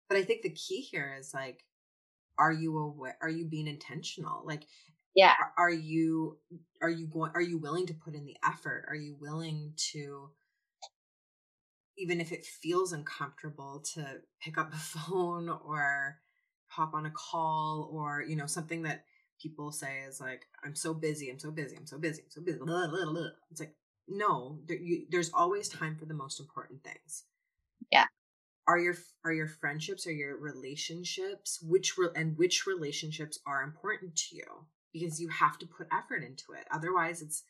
but 0.09 0.17
i 0.17 0.23
think 0.23 0.43
the 0.43 0.51
key 0.51 0.81
here 0.81 1.17
is 1.19 1.35
like 1.35 1.65
are 2.39 2.53
you 2.53 2.79
aware 2.79 3.17
are 3.21 3.29
you 3.29 3.45
being 3.45 3.67
intentional? 3.67 4.43
Like 4.45 4.67
yeah. 5.15 5.35
are, 5.41 5.67
are 5.67 5.71
you 5.71 6.39
are 6.83 6.91
you 6.91 7.07
going 7.07 7.33
are 7.35 7.43
you 7.43 7.59
willing 7.59 7.87
to 7.87 7.95
put 7.95 8.15
in 8.15 8.25
the 8.25 8.37
effort? 8.45 8.85
Are 8.89 8.97
you 8.97 9.17
willing 9.21 9.73
to 9.93 10.31
even 11.97 12.21
if 12.21 12.33
it 12.33 12.45
feels 12.45 12.93
uncomfortable 12.93 13.85
to 13.95 14.21
pick 14.41 14.59
up 14.59 14.73
a 14.73 14.77
phone 14.79 15.49
or 15.49 16.19
hop 16.75 16.95
on 16.95 17.07
a 17.07 17.11
call 17.11 17.89
or 17.93 18.23
you 18.27 18.37
know 18.37 18.47
something 18.47 18.83
that 18.83 19.05
people 19.41 19.71
say 19.73 20.01
is 20.09 20.21
like 20.21 20.47
i'm 20.65 20.75
so 20.75 20.95
busy 20.95 21.31
i'm 21.31 21.39
so 21.39 21.51
busy 21.51 21.77
i'm 21.77 21.87
so 21.87 21.99
busy 21.99 22.23
i'm 22.23 22.31
so 22.31 22.41
busy 22.41 22.59
blah, 22.59 22.87
blah, 22.87 23.13
blah. 23.13 23.27
it's 23.51 23.61
like 23.61 23.75
no 24.09 24.59
there, 24.67 24.77
you, 24.77 25.07
there's 25.11 25.31
always 25.33 25.69
time 25.69 25.97
for 25.97 26.05
the 26.05 26.15
most 26.15 26.41
important 26.41 26.83
things. 26.85 27.25
Yeah. 27.91 28.07
Are 28.67 28.79
your 28.79 28.95
are 29.25 29.33
your 29.33 29.49
friendships 29.49 30.07
are 30.07 30.13
your 30.13 30.37
relationships 30.39 31.59
which 31.63 31.97
re- 31.99 32.09
and 32.15 32.37
which 32.37 32.67
relationships 32.67 33.39
are 33.47 33.63
important 33.63 34.17
to 34.17 34.37
you? 34.37 34.67
Because 34.93 35.21
you 35.21 35.29
have 35.29 35.59
to 35.59 35.67
put 35.67 35.89
effort 35.93 36.23
into 36.23 36.53
it. 36.59 36.67
Otherwise 36.71 37.21
it's 37.21 37.45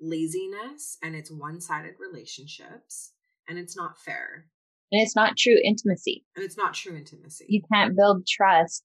laziness 0.00 0.96
and 1.02 1.14
it's 1.14 1.30
one-sided 1.30 1.94
relationships 1.98 3.12
and 3.48 3.58
it's 3.58 3.76
not 3.76 4.00
fair 4.00 4.46
and 4.92 5.00
it's 5.02 5.16
not 5.16 5.36
true 5.36 5.58
intimacy 5.64 6.24
and 6.36 6.44
it's 6.44 6.56
not 6.56 6.74
true 6.74 6.96
intimacy 6.96 7.46
you 7.48 7.62
can't 7.72 7.96
build 7.96 8.26
trust 8.26 8.84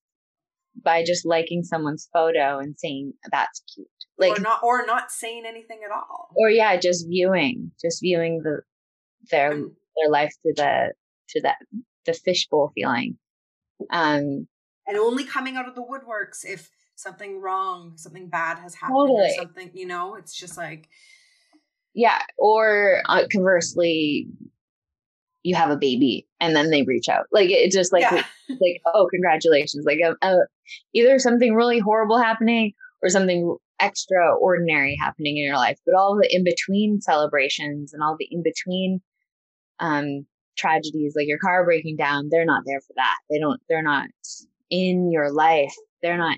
by 0.83 1.03
just 1.03 1.25
liking 1.25 1.63
someone's 1.63 2.09
photo 2.11 2.59
and 2.59 2.75
saying 2.77 3.13
that's 3.31 3.61
cute 3.73 3.87
like 4.17 4.37
or 4.37 4.41
not 4.41 4.61
or 4.63 4.85
not 4.85 5.11
saying 5.11 5.43
anything 5.45 5.79
at 5.85 5.91
all 5.91 6.29
or 6.35 6.49
yeah 6.49 6.77
just 6.77 7.07
viewing 7.07 7.71
just 7.81 8.01
viewing 8.01 8.41
the 8.43 8.61
their 9.31 9.53
um, 9.53 9.75
their 9.95 10.09
life 10.09 10.33
through 10.41 10.53
the 10.55 10.93
to 11.29 11.41
that 11.41 11.57
the 12.05 12.13
fishbowl 12.13 12.71
feeling. 12.75 13.17
Um, 13.89 14.47
and 14.87 14.97
only 14.97 15.23
coming 15.23 15.57
out 15.57 15.67
of 15.67 15.75
the 15.75 15.81
woodworks 15.81 16.45
if 16.45 16.69
something 16.95 17.41
wrong, 17.41 17.93
something 17.95 18.27
bad 18.27 18.59
has 18.59 18.75
happened, 18.75 18.95
totally. 18.95 19.29
or 19.29 19.33
something. 19.35 19.71
You 19.73 19.87
know, 19.87 20.15
it's 20.15 20.35
just 20.35 20.57
like 20.57 20.89
yeah. 21.93 22.21
Or 22.37 23.01
uh, 23.07 23.23
conversely, 23.31 24.27
you 25.45 25.53
have 25.53 25.69
a 25.69 25.77
baby 25.77 26.27
and 26.39 26.55
then 26.55 26.71
they 26.71 26.81
reach 26.81 27.07
out. 27.07 27.27
Like 27.31 27.51
it 27.51 27.71
just 27.71 27.93
like 27.93 28.01
yeah. 28.01 28.23
like 28.49 28.81
oh 28.87 29.07
congratulations. 29.11 29.85
Like 29.85 29.99
uh, 30.03 30.15
uh, 30.21 30.45
either 30.93 31.19
something 31.19 31.53
really 31.53 31.77
horrible 31.77 32.17
happening 32.17 32.73
or 33.03 33.09
something 33.09 33.55
extraordinary 33.79 34.97
happening 34.99 35.37
in 35.37 35.43
your 35.43 35.55
life. 35.55 35.77
But 35.85 35.95
all 35.95 36.17
the 36.19 36.27
in 36.33 36.43
between 36.43 36.99
celebrations 36.99 37.93
and 37.93 38.01
all 38.01 38.15
the 38.19 38.27
in 38.31 38.41
between 38.41 39.01
um 39.79 40.25
tragedies 40.57 41.13
like 41.15 41.27
your 41.27 41.37
car 41.37 41.65
breaking 41.65 41.97
down 41.97 42.29
they're 42.31 42.45
not 42.45 42.63
there 42.65 42.79
for 42.79 42.93
that 42.95 43.17
they 43.29 43.37
don't 43.37 43.59
they're 43.67 43.83
not 43.83 44.07
in 44.69 45.11
your 45.11 45.29
life 45.29 45.75
they're 46.01 46.17
not 46.17 46.37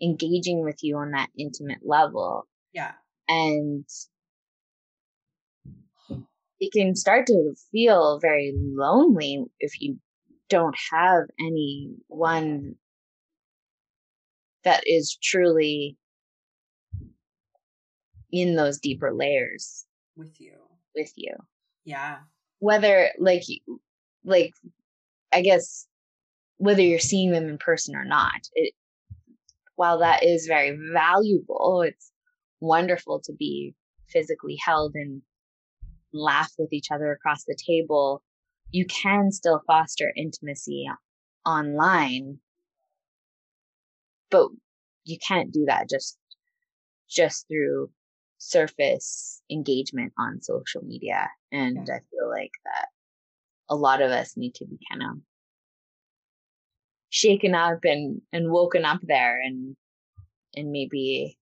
engaging 0.00 0.64
with 0.64 0.78
you 0.80 0.96
on 0.96 1.10
that 1.10 1.28
intimate 1.36 1.80
level 1.84 2.48
yeah 2.72 2.92
and 3.28 3.84
it 6.60 6.72
can 6.72 6.94
start 6.94 7.26
to 7.26 7.54
feel 7.70 8.18
very 8.20 8.52
lonely 8.56 9.44
if 9.60 9.80
you 9.80 9.98
don't 10.48 10.76
have 10.90 11.24
anyone 11.40 12.74
that 14.64 14.82
is 14.86 15.16
truly 15.22 15.96
in 18.30 18.56
those 18.56 18.78
deeper 18.78 19.12
layers. 19.12 19.86
With 20.16 20.40
you. 20.40 20.54
With 20.94 21.12
you. 21.16 21.34
Yeah. 21.84 22.18
Whether 22.58 23.10
like 23.18 23.44
like 24.24 24.52
i 25.32 25.40
guess 25.40 25.86
whether 26.56 26.82
you're 26.82 26.98
seeing 26.98 27.30
them 27.30 27.48
in 27.48 27.58
person 27.58 27.94
or 27.96 28.04
not 28.04 28.48
it 28.54 28.74
while 29.76 29.98
that 30.00 30.24
is 30.24 30.46
very 30.46 30.76
valuable 30.92 31.82
it's 31.82 32.10
wonderful 32.60 33.20
to 33.20 33.32
be 33.32 33.74
physically 34.08 34.58
held 34.64 34.94
and 34.94 35.22
laugh 36.12 36.52
with 36.58 36.72
each 36.72 36.90
other 36.90 37.12
across 37.12 37.44
the 37.44 37.56
table 37.56 38.22
you 38.70 38.84
can 38.86 39.30
still 39.30 39.62
foster 39.66 40.12
intimacy 40.16 40.88
online 41.46 42.38
but 44.30 44.48
you 45.04 45.18
can't 45.26 45.52
do 45.52 45.64
that 45.66 45.88
just 45.88 46.18
just 47.08 47.46
through 47.48 47.90
surface 48.38 49.42
engagement 49.50 50.12
on 50.18 50.40
social 50.40 50.82
media. 50.82 51.28
And 51.52 51.86
yeah. 51.86 51.94
I 51.94 51.98
feel 52.10 52.28
like 52.30 52.52
that 52.64 52.86
a 53.68 53.76
lot 53.76 54.00
of 54.00 54.10
us 54.10 54.36
need 54.36 54.54
to 54.56 54.64
be 54.64 54.78
kind 54.90 55.02
of 55.02 55.18
shaken 57.10 57.54
up 57.54 57.80
and, 57.84 58.22
and 58.32 58.50
woken 58.50 58.84
up 58.84 59.00
there 59.02 59.40
and, 59.40 59.76
and 60.54 60.70
maybe. 60.70 61.38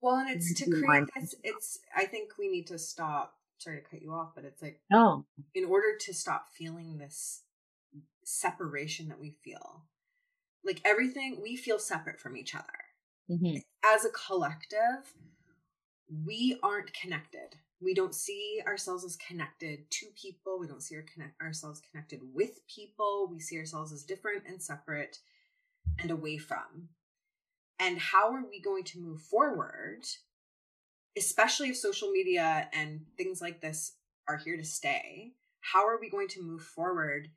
Well, 0.00 0.16
and 0.16 0.30
it's 0.30 0.52
to 0.54 0.70
create 0.70 1.08
this, 1.16 1.34
it's, 1.42 1.78
I 1.96 2.04
think 2.04 2.32
we 2.38 2.48
need 2.48 2.66
to 2.68 2.78
stop. 2.78 3.34
Sorry 3.64 3.80
to 3.80 3.88
cut 3.88 4.02
you 4.02 4.12
off, 4.12 4.32
but 4.34 4.44
it's 4.44 4.60
like, 4.60 4.80
no, 4.90 5.24
in 5.54 5.64
order 5.64 5.96
to 6.00 6.12
stop 6.12 6.48
feeling 6.52 6.98
this 6.98 7.44
separation 8.22 9.08
that 9.08 9.18
we 9.18 9.30
feel, 9.42 9.84
like 10.62 10.82
everything, 10.84 11.40
we 11.42 11.56
feel 11.56 11.78
separate 11.78 12.20
from 12.20 12.36
each 12.36 12.54
other. 12.54 12.64
Mm-hmm. 13.30 13.56
As 13.82 14.04
a 14.04 14.10
collective, 14.10 15.14
we 16.26 16.58
aren't 16.62 16.92
connected. 16.92 17.56
We 17.80 17.94
don't 17.94 18.14
see 18.14 18.60
ourselves 18.66 19.02
as 19.02 19.16
connected 19.16 19.90
to 19.90 20.06
people. 20.14 20.58
We 20.58 20.66
don't 20.66 20.82
see 20.82 20.96
our 20.96 21.04
connect, 21.14 21.40
ourselves 21.40 21.80
connected 21.90 22.20
with 22.34 22.66
people. 22.66 23.28
We 23.32 23.40
see 23.40 23.56
ourselves 23.58 23.92
as 23.92 24.02
different 24.02 24.44
and 24.46 24.62
separate 24.62 25.20
and 25.98 26.10
away 26.10 26.36
from. 26.36 26.90
And 27.80 27.98
how 27.98 28.32
are 28.34 28.44
we 28.46 28.60
going 28.60 28.84
to 28.84 29.00
move 29.00 29.22
forward, 29.22 30.04
especially 31.16 31.70
if 31.70 31.76
social 31.76 32.10
media 32.10 32.68
and 32.72 33.06
things 33.16 33.40
like 33.40 33.60
this 33.60 33.92
are 34.28 34.36
here 34.36 34.56
to 34.56 34.64
stay? 34.64 35.32
How 35.60 35.86
are 35.86 35.98
we 36.00 36.10
going 36.10 36.28
to 36.28 36.42
move 36.42 36.62
forward 36.62 37.28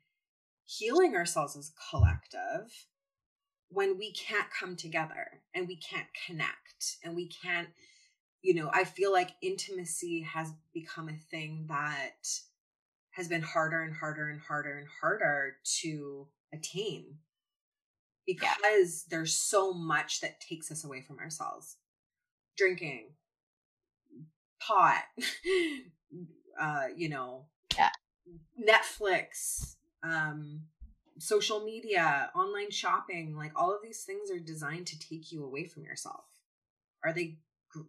healing 0.64 1.16
ourselves 1.16 1.56
as 1.56 1.70
a 1.70 1.90
collective 1.90 2.86
when 3.70 3.98
we 3.98 4.12
can't 4.12 4.48
come 4.50 4.76
together 4.76 5.42
and 5.54 5.66
we 5.66 5.76
can't 5.76 6.08
connect 6.26 6.96
and 7.02 7.16
we 7.16 7.28
can't 7.28 7.68
you 8.42 8.54
know, 8.54 8.70
I 8.72 8.84
feel 8.84 9.12
like 9.12 9.30
intimacy 9.42 10.22
has 10.22 10.52
become 10.72 11.08
a 11.08 11.16
thing 11.30 11.66
that 11.68 12.28
has 13.10 13.28
been 13.28 13.42
harder 13.42 13.82
and 13.82 13.94
harder 13.94 14.28
and 14.28 14.40
harder 14.40 14.78
and 14.78 14.86
harder 15.00 15.56
to 15.80 16.28
attain 16.52 17.18
because 18.26 18.46
yeah. 19.06 19.08
there's 19.10 19.34
so 19.34 19.72
much 19.72 20.20
that 20.20 20.40
takes 20.40 20.70
us 20.70 20.84
away 20.84 21.00
from 21.00 21.18
ourselves. 21.18 21.76
Drinking, 22.56 23.06
pot, 24.60 25.02
uh, 26.60 26.86
you 26.96 27.08
know, 27.08 27.46
yeah. 27.76 27.90
Netflix, 28.60 29.76
um, 30.02 30.62
social 31.18 31.64
media, 31.64 32.30
online 32.34 32.70
shopping, 32.70 33.36
like 33.36 33.52
all 33.56 33.74
of 33.74 33.82
these 33.82 34.04
things 34.04 34.30
are 34.30 34.38
designed 34.38 34.86
to 34.88 34.98
take 34.98 35.32
you 35.32 35.44
away 35.44 35.64
from 35.64 35.84
yourself. 35.84 36.24
Are 37.04 37.12
they 37.12 37.38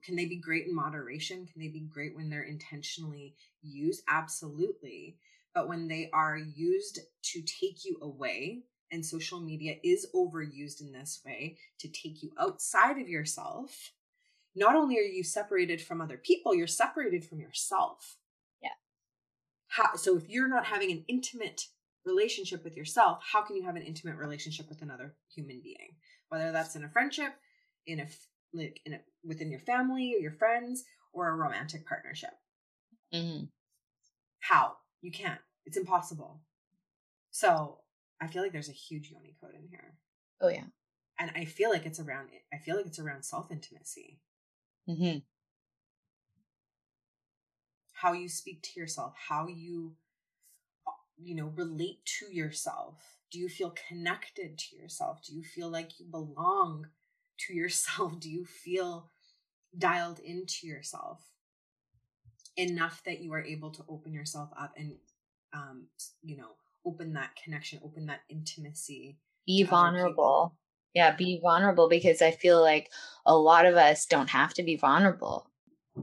can 0.03 0.15
they 0.15 0.25
be 0.25 0.35
great 0.35 0.67
in 0.67 0.75
moderation 0.75 1.45
can 1.45 1.61
they 1.61 1.67
be 1.67 1.79
great 1.79 2.15
when 2.15 2.29
they're 2.29 2.43
intentionally 2.43 3.33
used 3.61 4.03
absolutely 4.09 5.17
but 5.53 5.67
when 5.67 5.87
they 5.87 6.09
are 6.13 6.37
used 6.37 6.99
to 7.23 7.41
take 7.41 7.85
you 7.85 7.97
away 8.01 8.59
and 8.91 9.05
social 9.05 9.39
media 9.39 9.75
is 9.83 10.07
overused 10.15 10.81
in 10.81 10.91
this 10.91 11.21
way 11.25 11.57
to 11.79 11.87
take 11.87 12.21
you 12.21 12.31
outside 12.39 12.99
of 12.99 13.07
yourself 13.07 13.93
not 14.55 14.75
only 14.75 14.97
are 14.97 15.01
you 15.01 15.23
separated 15.23 15.81
from 15.81 16.01
other 16.01 16.17
people 16.17 16.55
you're 16.55 16.67
separated 16.67 17.23
from 17.25 17.39
yourself. 17.39 18.17
Yeah. 18.61 18.69
how 19.67 19.95
so 19.95 20.17
if 20.17 20.29
you're 20.29 20.47
not 20.47 20.65
having 20.65 20.91
an 20.91 21.05
intimate 21.07 21.65
relationship 22.05 22.63
with 22.63 22.75
yourself 22.75 23.19
how 23.31 23.41
can 23.41 23.55
you 23.55 23.63
have 23.63 23.75
an 23.75 23.83
intimate 23.83 24.15
relationship 24.17 24.67
with 24.69 24.81
another 24.81 25.15
human 25.33 25.61
being? 25.63 25.95
Whether 26.29 26.51
that's 26.51 26.75
in 26.75 26.83
a 26.83 26.89
friendship 26.89 27.33
in 27.85 27.99
a 27.99 28.07
like 28.53 28.81
in 28.85 28.93
a, 28.93 28.99
within 29.23 29.51
your 29.51 29.59
family 29.59 30.13
or 30.15 30.19
your 30.19 30.31
friends 30.31 30.83
or 31.13 31.29
a 31.29 31.35
romantic 31.35 31.87
partnership. 31.87 32.31
Mm-hmm. 33.13 33.45
how? 34.39 34.73
You 35.01 35.11
can't. 35.11 35.39
It's 35.65 35.77
impossible. 35.77 36.41
So 37.31 37.79
i 38.21 38.27
feel 38.27 38.41
like 38.43 38.51
there's 38.51 38.69
a 38.69 38.73
huge 38.73 39.11
yoni 39.11 39.35
code 39.41 39.55
in 39.55 39.67
here. 39.69 39.95
Oh 40.41 40.49
yeah. 40.49 40.65
and 41.19 41.31
i 41.35 41.45
feel 41.45 41.69
like 41.69 41.85
it's 41.85 41.99
around 41.99 42.29
i 42.53 42.57
feel 42.57 42.75
like 42.75 42.85
it's 42.85 42.99
around 42.99 43.23
self 43.23 43.51
intimacy 43.51 44.19
Mm-hmm. 44.89 45.19
how 47.93 48.13
you 48.13 48.29
speak 48.29 48.61
to 48.63 48.79
yourself 48.79 49.13
how 49.27 49.47
you 49.47 49.93
uh, 50.87 50.91
you 51.17 51.35
know 51.35 51.51
relate 51.55 52.03
to 52.19 52.33
yourself 52.33 52.95
do 53.31 53.37
you 53.39 53.49
feel 53.49 53.73
connected 53.87 54.57
to 54.57 54.75
yourself 54.75 55.21
do 55.21 55.35
you 55.35 55.43
feel 55.43 55.69
like 55.69 55.99
you 55.99 56.05
belong 56.05 56.87
to 57.37 57.53
yourself 57.53 58.19
do 58.19 58.29
you 58.29 58.45
feel 58.45 59.09
dialed 59.77 60.19
into 60.19 60.65
yourself 60.65 61.19
enough 62.57 63.01
that 63.05 63.21
you 63.21 63.31
are 63.33 63.43
able 63.43 63.69
to 63.71 63.83
open 63.87 64.13
yourself 64.13 64.49
up 64.59 64.73
and 64.77 64.93
um 65.53 65.87
you 66.23 66.35
know 66.37 66.51
open 66.85 67.13
that 67.13 67.31
connection 67.43 67.79
open 67.83 68.05
that 68.07 68.21
intimacy 68.29 69.17
Be 69.45 69.63
to 69.63 69.75
other 69.75 69.91
people. 69.91 70.13
vulnerable. 70.15 70.53
Yeah, 70.93 71.15
be 71.15 71.39
vulnerable 71.41 71.87
because 71.87 72.21
I 72.21 72.31
feel 72.31 72.61
like 72.61 72.89
a 73.25 73.35
lot 73.35 73.65
of 73.65 73.75
us 73.75 74.05
don't 74.05 74.29
have 74.29 74.53
to 74.55 74.63
be 74.63 74.75
vulnerable 74.75 75.49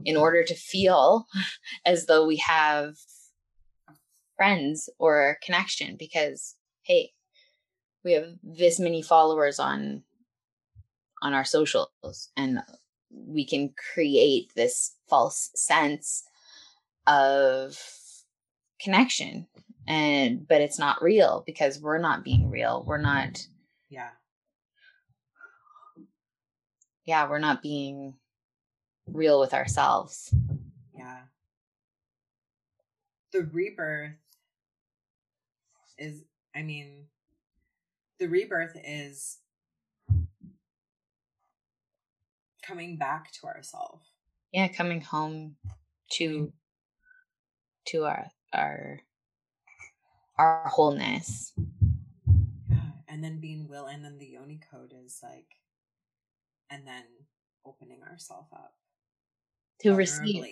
in 0.05 0.15
mm-hmm. 0.15 0.21
order 0.21 0.43
to 0.43 0.55
feel 0.55 1.27
as 1.85 2.05
though 2.05 2.25
we 2.25 2.37
have 2.37 2.95
friends 4.35 4.89
or 4.99 5.37
connection 5.43 5.95
because 5.97 6.55
hey, 6.83 7.11
we 8.03 8.13
have 8.13 8.27
this 8.41 8.79
many 8.79 9.01
followers 9.01 9.59
on 9.59 10.03
on 11.21 11.33
our 11.33 11.43
socials 11.43 12.29
and 12.37 12.59
we 13.11 13.45
can 13.45 13.73
create 13.93 14.51
this 14.55 14.95
false 15.09 15.49
sense 15.55 16.23
of 17.07 17.77
connection 18.79 19.47
and 19.87 20.47
but 20.47 20.61
it's 20.61 20.77
not 20.77 21.01
real 21.01 21.43
because 21.45 21.81
we're 21.81 21.97
not 21.97 22.23
being 22.23 22.49
real. 22.49 22.83
We're 22.85 23.01
not 23.01 23.45
yeah 23.89 24.09
yeah 27.07 27.27
we're 27.27 27.39
not 27.39 27.63
being 27.63 28.13
real 29.07 29.39
with 29.39 29.53
ourselves. 29.53 30.31
Yeah. 30.95 31.21
The 33.31 33.43
rebirth 33.43 34.11
is 35.97 36.23
i 36.55 36.61
mean 36.61 37.05
the 38.19 38.27
rebirth 38.27 38.77
is 38.85 39.39
coming 42.61 42.97
back 42.97 43.31
to 43.31 43.47
ourselves 43.47 44.05
yeah 44.51 44.67
coming 44.67 45.01
home 45.01 45.55
to 46.11 46.53
to 47.85 48.05
our 48.05 48.27
our 48.53 48.99
our 50.37 50.67
wholeness. 50.67 51.53
Yeah 52.69 52.77
and 53.07 53.23
then 53.23 53.39
being 53.39 53.67
will 53.67 53.87
and 53.87 54.05
then 54.05 54.19
the 54.19 54.27
yoni 54.27 54.59
code 54.71 54.93
is 55.03 55.19
like 55.23 55.47
and 56.69 56.85
then 56.87 57.03
opening 57.65 58.01
ourselves 58.03 58.49
up 58.53 58.73
to 59.81 59.93
receive. 59.93 60.43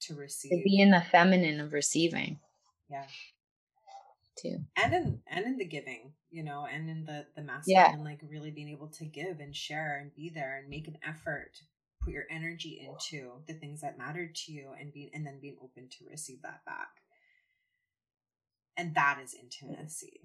to 0.00 0.14
to 0.14 0.26
to 0.26 0.62
be 0.64 0.80
in 0.80 0.90
the 0.90 1.00
feminine 1.00 1.60
of 1.60 1.72
receiving. 1.72 2.38
Yeah. 2.90 3.06
Too. 4.40 4.58
And 4.76 4.92
in 4.92 5.22
and 5.26 5.46
in 5.46 5.56
the 5.56 5.64
giving 5.64 6.12
you 6.30 6.44
know 6.44 6.66
and 6.70 6.90
in 6.90 7.04
the 7.06 7.26
the 7.34 7.42
masculine 7.42 7.84
Yeah. 7.86 7.92
and 7.92 8.04
like 8.04 8.20
really 8.28 8.50
being 8.50 8.68
able 8.68 8.88
to 8.88 9.04
give 9.04 9.40
and 9.40 9.56
share 9.56 9.98
and 10.00 10.14
be 10.14 10.30
there 10.34 10.58
and 10.58 10.68
make 10.68 10.86
an 10.88 10.98
effort 11.06 11.52
put 12.02 12.12
your 12.12 12.24
energy 12.30 12.86
into 12.86 13.42
the 13.46 13.54
things 13.54 13.80
that 13.80 13.98
matter 13.98 14.30
to 14.32 14.52
you 14.52 14.72
and 14.78 14.92
being 14.92 15.10
and 15.14 15.26
then 15.26 15.40
being 15.40 15.56
open 15.62 15.88
to 15.88 16.04
receive 16.10 16.42
that 16.42 16.64
back. 16.66 16.88
And 18.76 18.94
that 18.94 19.18
is 19.24 19.34
intimacy 19.34 20.20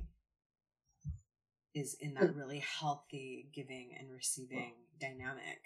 is 1.74 1.96
in 2.00 2.14
that 2.16 2.36
really 2.36 2.60
healthy 2.60 3.50
giving 3.54 3.92
and 3.98 4.12
receiving 4.12 4.74
dynamic. 5.00 5.62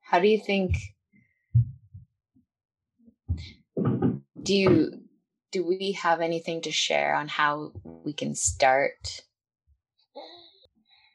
How 0.00 0.20
do 0.20 0.28
you 0.28 0.38
think 0.38 0.76
do 4.42 4.54
you 4.54 5.00
do 5.50 5.64
we 5.64 5.92
have 5.92 6.20
anything 6.20 6.60
to 6.62 6.70
share 6.70 7.14
on 7.14 7.28
how 7.28 7.72
we 7.84 8.12
can 8.12 8.34
start? 8.34 9.22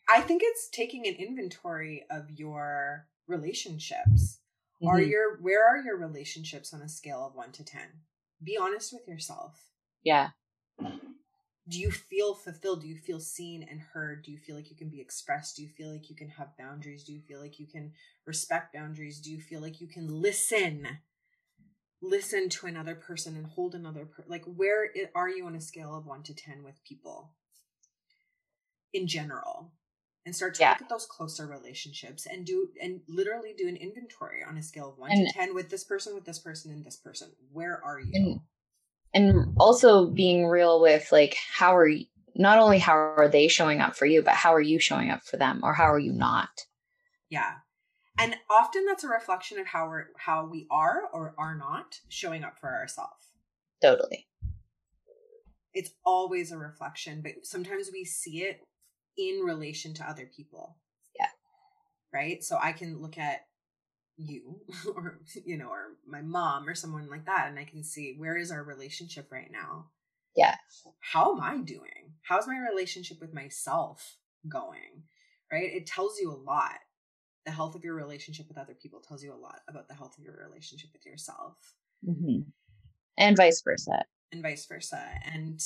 I 0.10 0.22
think 0.22 0.42
it's 0.44 0.70
taking 0.70 1.08
an 1.08 1.16
inventory 1.16 2.06
of 2.10 2.32
your 2.32 3.08
relationships. 3.28 4.40
Are 4.82 5.00
Mhm. 5.00 5.10
your 5.10 5.38
where 5.42 5.68
are 5.68 5.78
your 5.78 5.98
relationships 5.98 6.74
on 6.74 6.82
a 6.82 6.90
scale 6.90 7.26
of 7.26 7.36
1 7.36 7.52
to 7.54 7.64
10 7.64 8.06
be 8.42 8.58
honest 8.58 8.94
with 8.94 9.08
yourself. 9.08 9.74
Yeah 10.04 10.32
do 11.70 11.80
you 11.80 11.92
feel 11.92 12.34
fulfilled? 12.34 12.82
Do 12.82 12.88
you 12.88 12.98
feel 12.98 13.20
seen 13.20 13.64
and 13.70 13.80
heard? 13.80 14.24
Do 14.24 14.32
you 14.32 14.38
feel 14.40 14.56
like 14.56 14.70
you 14.72 14.76
can 14.76 14.90
be 14.90 15.00
expressed? 15.00 15.56
Do 15.56 15.62
you 15.64 15.70
feel 15.70 15.92
like 15.92 16.10
you 16.10 16.16
can 16.16 16.30
have 16.30 16.58
boundaries? 16.58 17.04
Do 17.04 17.14
you 17.14 17.22
feel 17.22 17.40
like 17.40 17.60
you 17.60 17.68
can 17.68 17.94
respect 18.26 18.74
boundaries? 18.74 19.20
Do 19.20 19.32
you 19.32 19.40
feel 19.42 19.62
like 19.62 19.80
you 19.80 19.88
can 19.88 20.08
listen? 20.08 20.88
Listen 22.02 22.50
to 22.50 22.66
another 22.68 22.96
person 22.96 23.36
and 23.36 23.46
hold 23.46 23.76
another 23.76 24.06
per- 24.06 24.24
like 24.28 24.46
where 24.46 24.90
are 25.16 25.30
you 25.30 25.46
on 25.46 25.56
a 25.56 25.62
scale 25.62 25.96
of 25.96 26.06
1 26.06 26.24
to 26.24 26.34
10 26.34 26.64
with 26.64 26.84
people 26.84 27.34
in 28.94 29.06
general? 29.08 29.74
And 30.26 30.36
start 30.36 30.56
to 30.56 30.62
Yeah. 30.62 30.72
look 30.72 30.82
at 30.84 30.90
those 30.90 31.06
closer 31.06 31.48
relationships 31.48 32.26
and 32.26 32.46
do 32.46 32.72
and 32.82 33.02
literally 33.08 33.54
do 33.54 33.68
an 33.68 33.76
inventory 33.78 34.44
on 34.44 34.58
a 34.58 34.64
scale 34.64 34.90
of 34.90 34.98
1 34.98 35.12
And- 35.12 35.28
to 35.28 35.34
10 35.34 35.54
with 35.56 35.70
this 35.70 35.84
person 35.84 36.14
with 36.16 36.26
this 36.26 36.40
person 36.40 36.72
and 36.72 36.84
this 36.86 36.98
person. 36.98 37.36
Where 37.52 37.84
are 37.84 38.00
you 38.00 38.42
And- 39.14 39.56
also 39.60 40.08
being 40.08 40.48
real 40.48 40.82
with 40.82 41.12
like 41.12 41.36
how 41.52 41.76
are 41.76 41.88
you 41.88 42.06
not 42.36 42.60
only 42.60 42.80
how 42.80 42.94
are 42.94 43.28
they 43.28 43.48
showing 43.48 43.82
up 43.82 43.96
for 43.96 44.06
you 44.06 44.22
but 44.22 44.34
how 44.34 44.54
are 44.54 44.62
you 44.62 44.80
showing 44.80 45.10
up 45.10 45.24
for 45.24 45.38
them 45.38 45.62
or 45.64 45.74
how 45.74 45.92
are 45.92 46.00
you 46.00 46.14
not 46.14 46.66
Yeah. 47.30 47.56
And 48.18 48.36
often 48.50 48.86
that's 48.86 49.04
a 49.04 49.08
reflection 49.08 49.60
of 49.60 49.66
how 49.68 49.88
we're 49.88 50.08
how 50.18 50.46
we 50.46 50.68
are 50.70 51.04
or 51.14 51.34
are 51.38 51.56
not 51.56 52.00
showing 52.10 52.44
up 52.44 52.60
for 52.60 52.70
ourselves. 52.70 53.32
totally 53.82 54.28
It's 55.74 55.92
always 56.06 56.52
a 56.52 56.58
reflection, 56.58 57.22
but 57.22 57.34
sometimes 57.44 57.90
we 57.92 58.06
see 58.06 58.44
it 58.44 58.62
in 59.18 59.44
relation 59.44 59.94
to 59.96 60.10
other 60.10 60.30
people. 60.36 60.78
Yeah. 61.20 61.30
Right? 62.14 62.44
So 62.44 62.58
I 62.62 62.72
can 62.74 63.02
look 63.02 63.18
at 63.18 63.46
you 64.20 64.60
or 64.96 65.20
you 65.46 65.58
know 65.58 65.70
or 65.70 65.96
my 66.06 66.22
mom 66.22 66.68
or 66.68 66.76
someone 66.76 67.10
like 67.10 67.26
that 67.26 67.48
and 67.48 67.58
I 67.58 67.64
can 67.64 67.84
see 67.84 68.16
where 68.18 68.38
is 68.38 68.52
our 68.52 68.64
relationship 68.64 69.32
right 69.32 69.52
now? 69.52 69.88
Yeah. 70.36 70.56
How 71.00 71.34
am 71.36 71.42
I 71.42 71.58
doing? 71.58 72.14
How's 72.22 72.48
my 72.48 72.58
relationship 72.58 73.20
with 73.20 73.34
myself 73.34 74.18
going? 74.48 75.04
Right? 75.52 75.72
It 75.74 75.88
tells 75.88 76.20
you 76.20 76.32
a 76.32 76.36
lot 76.36 76.76
the 77.46 77.52
health 77.52 77.76
of 77.76 77.84
your 77.84 77.96
relationship 77.96 78.48
with 78.48 78.58
other 78.58 78.76
people 78.76 79.00
tells 79.00 79.24
you 79.24 79.34
a 79.34 79.36
lot 79.36 79.62
about 79.68 79.88
the 79.88 79.96
health 79.96 80.18
of 80.18 80.24
your 80.24 80.36
relationship 80.48 80.90
with 80.94 81.06
yourself 81.06 81.74
Mhm. 82.06 82.46
and 83.18 83.38
vice 83.38 83.62
versa 83.62 84.06
and 84.32 84.44
vice 84.44 84.66
versa 84.68 85.04
and 85.26 85.64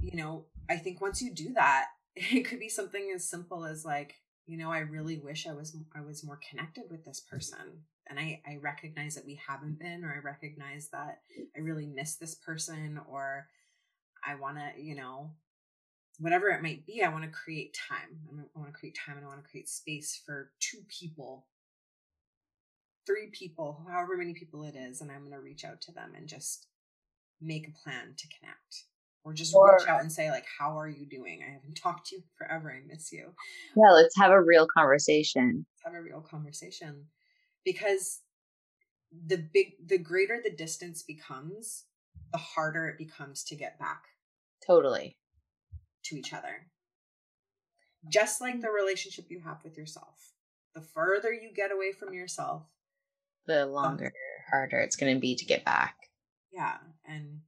you 0.00 0.16
know 0.16 0.46
i 0.70 0.76
think 0.76 1.00
once 1.00 1.20
you 1.20 1.30
do 1.34 1.52
that 1.52 1.88
it 2.16 2.44
could 2.44 2.60
be 2.60 2.68
something 2.68 3.12
as 3.14 3.28
simple 3.28 3.64
as 3.64 3.84
like 3.84 4.21
you 4.46 4.56
know 4.58 4.70
i 4.70 4.78
really 4.78 5.18
wish 5.18 5.46
i 5.46 5.52
was 5.52 5.76
i 5.96 6.00
was 6.00 6.24
more 6.24 6.40
connected 6.48 6.84
with 6.90 7.04
this 7.04 7.20
person 7.20 7.84
and 8.08 8.18
i 8.18 8.40
i 8.46 8.56
recognize 8.60 9.14
that 9.14 9.26
we 9.26 9.40
haven't 9.46 9.78
been 9.78 10.04
or 10.04 10.12
i 10.12 10.18
recognize 10.24 10.88
that 10.88 11.20
i 11.56 11.60
really 11.60 11.86
miss 11.86 12.16
this 12.16 12.34
person 12.34 13.00
or 13.08 13.46
i 14.26 14.34
want 14.34 14.56
to 14.56 14.82
you 14.82 14.94
know 14.94 15.30
whatever 16.18 16.48
it 16.48 16.62
might 16.62 16.86
be 16.86 17.02
i 17.02 17.08
want 17.08 17.24
to 17.24 17.30
create 17.30 17.76
time. 17.88 18.18
I 18.30 18.58
want 18.58 18.72
to 18.72 18.78
create 18.78 18.96
time 18.96 19.16
and 19.16 19.24
i 19.24 19.28
want 19.28 19.42
to 19.42 19.48
create 19.50 19.68
space 19.68 20.20
for 20.24 20.50
two 20.60 20.78
people 20.88 21.46
three 23.06 23.28
people 23.32 23.84
however 23.90 24.16
many 24.16 24.34
people 24.34 24.64
it 24.64 24.76
is 24.76 25.00
and 25.00 25.10
i'm 25.10 25.20
going 25.20 25.32
to 25.32 25.40
reach 25.40 25.64
out 25.64 25.80
to 25.82 25.92
them 25.92 26.12
and 26.16 26.28
just 26.28 26.66
make 27.40 27.66
a 27.66 27.82
plan 27.82 28.14
to 28.16 28.28
connect 28.38 28.84
or 29.24 29.32
just 29.32 29.54
Or- 29.54 29.76
reach 29.78 29.88
out 29.88 30.00
and 30.00 30.10
say 30.12 30.30
like 30.30 30.46
how 30.58 30.78
are 30.78 30.88
you 30.88 31.06
doing? 31.06 31.42
I 31.46 31.52
haven't 31.52 31.74
talked 31.82 32.06
to 32.08 32.16
you 32.16 32.22
forever. 32.36 32.70
I 32.72 32.80
miss 32.86 33.12
you. 33.12 33.34
Yeah 33.76 33.90
let's 33.92 34.16
have 34.18 34.30
a 34.32 34.40
real 34.42 34.66
conversation. 34.66 35.66
Let's 35.84 35.94
have 35.94 36.00
a 36.00 36.02
real 36.04 36.20
conversation. 36.20 37.06
Because 37.64 38.20
the 39.26 39.36
big 39.36 39.74
the 39.86 39.98
greater 39.98 40.40
the 40.42 40.50
distance 40.54 41.02
becomes 41.02 41.84
the 42.32 42.38
harder 42.38 42.88
it 42.88 42.98
becomes 42.98 43.44
to 43.44 43.54
get 43.56 43.78
back 43.78 44.04
totally. 44.66 45.18
to 46.04 46.16
each 46.16 46.32
other. 46.32 46.66
Just 48.08 48.40
like 48.40 48.60
the 48.60 48.70
relationship 48.70 49.26
you 49.28 49.40
have 49.40 49.62
with 49.62 49.76
yourself. 49.76 50.32
The 50.74 50.80
further 50.80 51.32
you 51.32 51.52
get 51.54 51.70
away 51.70 51.92
from 51.92 52.14
yourself 52.14 52.62
the 53.46 53.66
longer 53.66 54.12
harder 54.50 54.78
it's 54.80 54.94
going 54.96 55.12
to 55.14 55.20
be 55.20 55.34
to 55.36 55.44
get 55.44 55.64
back. 55.64 55.96
Yeah 56.52 56.76
and 57.06 57.40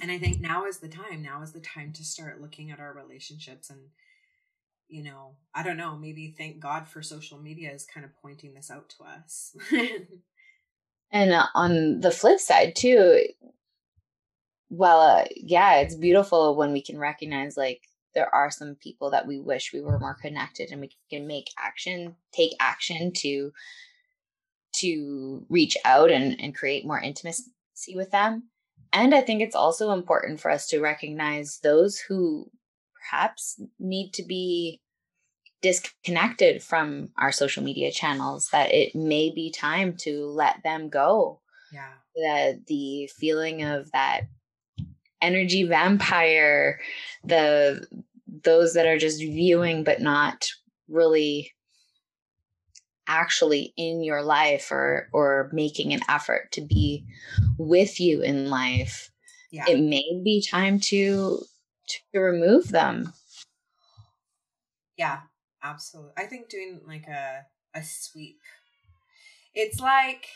and 0.00 0.10
I 0.10 0.18
think 0.18 0.40
now 0.40 0.66
is 0.66 0.78
the 0.78 0.88
time. 0.88 1.22
Now 1.22 1.42
is 1.42 1.52
the 1.52 1.60
time 1.60 1.92
to 1.94 2.04
start 2.04 2.40
looking 2.40 2.70
at 2.70 2.80
our 2.80 2.92
relationships 2.92 3.70
and 3.70 3.80
you 4.90 5.04
know, 5.04 5.36
I 5.54 5.62
don't 5.62 5.76
know, 5.76 5.96
maybe 5.96 6.34
thank 6.36 6.58
God 6.58 6.88
for 6.88 7.00
social 7.00 7.38
media 7.38 7.70
is 7.70 7.86
kind 7.86 8.04
of 8.04 8.10
pointing 8.20 8.54
this 8.54 8.70
out 8.70 8.88
to 8.90 9.04
us. 9.04 9.56
and 11.12 11.32
on 11.54 12.00
the 12.00 12.10
flip 12.10 12.40
side 12.40 12.74
too, 12.74 13.24
well, 14.68 15.00
uh, 15.00 15.24
yeah, 15.36 15.76
it's 15.76 15.94
beautiful 15.94 16.56
when 16.56 16.72
we 16.72 16.82
can 16.82 16.98
recognize 16.98 17.56
like 17.56 17.82
there 18.14 18.32
are 18.34 18.50
some 18.50 18.74
people 18.74 19.10
that 19.10 19.26
we 19.26 19.38
wish 19.38 19.72
we 19.72 19.80
were 19.80 19.98
more 19.98 20.16
connected 20.20 20.70
and 20.72 20.80
we 20.80 20.90
can 21.08 21.26
make 21.26 21.50
action, 21.58 22.16
take 22.32 22.52
action 22.60 23.12
to 23.18 23.52
to 24.72 25.44
reach 25.48 25.76
out 25.84 26.10
and, 26.10 26.40
and 26.40 26.54
create 26.54 26.86
more 26.86 27.00
intimacy 27.00 27.50
with 27.94 28.10
them. 28.12 28.44
And 28.92 29.14
I 29.14 29.20
think 29.20 29.40
it's 29.40 29.54
also 29.54 29.92
important 29.92 30.40
for 30.40 30.50
us 30.50 30.66
to 30.68 30.80
recognize 30.80 31.60
those 31.62 31.98
who 31.98 32.50
perhaps 32.94 33.60
need 33.78 34.12
to 34.14 34.24
be 34.24 34.80
disconnected 35.62 36.62
from 36.62 37.10
our 37.18 37.32
social 37.32 37.62
media 37.62 37.92
channels, 37.92 38.48
that 38.50 38.72
it 38.72 38.94
may 38.94 39.30
be 39.30 39.50
time 39.50 39.96
to 39.98 40.26
let 40.26 40.62
them 40.64 40.88
go. 40.88 41.40
Yeah. 41.72 41.92
That 42.16 42.66
the 42.66 43.08
feeling 43.16 43.62
of 43.62 43.90
that 43.92 44.22
energy 45.22 45.64
vampire, 45.64 46.80
the 47.22 47.86
those 48.26 48.74
that 48.74 48.86
are 48.86 48.98
just 48.98 49.20
viewing 49.20 49.84
but 49.84 50.00
not 50.00 50.48
really 50.88 51.52
actually 53.10 53.74
in 53.76 54.02
your 54.02 54.22
life 54.22 54.70
or 54.70 55.08
or 55.12 55.50
making 55.52 55.92
an 55.92 56.00
effort 56.08 56.50
to 56.52 56.60
be 56.60 57.04
with 57.58 58.00
you 58.00 58.22
in 58.22 58.48
life 58.48 59.10
yeah. 59.50 59.64
it 59.68 59.80
may 59.80 60.20
be 60.24 60.44
time 60.48 60.78
to 60.78 61.42
to 62.12 62.20
remove 62.20 62.68
them. 62.68 63.12
Yeah 64.96 65.20
absolutely 65.62 66.12
i 66.16 66.24
think 66.24 66.48
doing 66.48 66.80
like 66.86 67.06
a 67.06 67.42
a 67.74 67.82
sweep 67.82 68.40
it's 69.54 69.80
like 69.80 70.28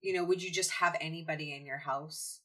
you 0.00 0.12
know 0.12 0.24
would 0.24 0.42
you 0.42 0.50
just 0.50 0.70
have 0.72 0.96
anybody 1.00 1.54
in 1.54 1.64
your 1.64 1.78
house? 1.78 2.40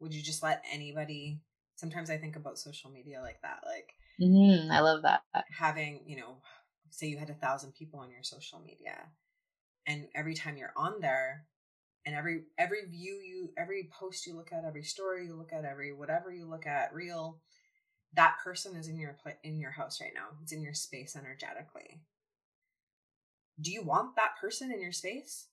Would 0.00 0.14
you 0.14 0.22
just 0.22 0.42
let 0.42 0.64
anybody? 0.72 1.40
Sometimes 1.76 2.10
i 2.10 2.16
think 2.16 2.36
about 2.36 2.58
social 2.58 2.90
media 2.90 3.20
like 3.20 3.40
that 3.42 3.60
like 3.66 3.94
mm, 4.20 4.70
i 4.70 4.80
love 4.80 5.02
that. 5.02 5.22
having 5.56 6.00
you 6.06 6.16
know 6.16 6.36
say 6.92 7.06
you 7.06 7.18
had 7.18 7.30
a 7.30 7.34
thousand 7.34 7.74
people 7.74 8.00
on 8.00 8.10
your 8.10 8.22
social 8.22 8.60
media 8.60 9.08
and 9.86 10.06
every 10.14 10.34
time 10.34 10.56
you're 10.56 10.72
on 10.76 11.00
there 11.00 11.46
and 12.04 12.14
every 12.14 12.42
every 12.58 12.84
view 12.86 13.14
you 13.14 13.52
every 13.56 13.88
post 13.92 14.26
you 14.26 14.34
look 14.34 14.52
at 14.52 14.64
every 14.64 14.82
story 14.82 15.26
you 15.26 15.34
look 15.34 15.52
at 15.52 15.64
every 15.64 15.92
whatever 15.92 16.32
you 16.32 16.48
look 16.48 16.66
at 16.66 16.94
real 16.94 17.40
that 18.14 18.36
person 18.44 18.76
is 18.76 18.88
in 18.88 18.98
your 18.98 19.16
in 19.42 19.58
your 19.58 19.70
house 19.70 20.00
right 20.00 20.12
now. 20.14 20.36
It's 20.42 20.52
in 20.52 20.62
your 20.62 20.74
space 20.74 21.16
energetically. 21.16 22.00
Do 23.60 23.70
you 23.70 23.82
want 23.82 24.16
that 24.16 24.36
person 24.40 24.72
in 24.72 24.80
your 24.80 24.92
space? 24.92 25.48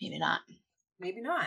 Maybe 0.00 0.18
not. 0.18 0.40
Maybe 0.98 1.20
not 1.20 1.46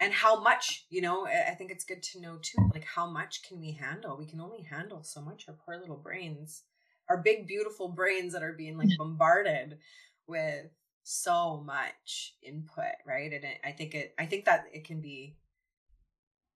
and 0.00 0.12
how 0.12 0.40
much 0.40 0.86
you 0.90 1.00
know 1.00 1.26
i 1.26 1.54
think 1.54 1.70
it's 1.70 1.84
good 1.84 2.02
to 2.02 2.20
know 2.20 2.38
too 2.42 2.58
like 2.72 2.84
how 2.84 3.08
much 3.10 3.42
can 3.42 3.60
we 3.60 3.72
handle? 3.72 4.16
We 4.16 4.26
can 4.26 4.40
only 4.40 4.62
handle 4.62 5.02
so 5.02 5.20
much. 5.20 5.46
Our 5.48 5.54
poor 5.54 5.78
little 5.78 5.96
brains 5.96 6.62
our 7.08 7.18
big 7.18 7.46
beautiful 7.46 7.88
brains 7.88 8.32
that 8.32 8.42
are 8.42 8.52
being 8.52 8.76
like 8.76 8.88
bombarded 8.98 9.78
with 10.26 10.66
so 11.04 11.62
much 11.64 12.34
input 12.42 12.96
right? 13.06 13.32
And 13.32 13.44
it, 13.44 13.58
i 13.64 13.72
think 13.72 13.94
it 13.94 14.14
i 14.18 14.26
think 14.26 14.44
that 14.46 14.66
it 14.72 14.84
can 14.84 15.00
be 15.00 15.36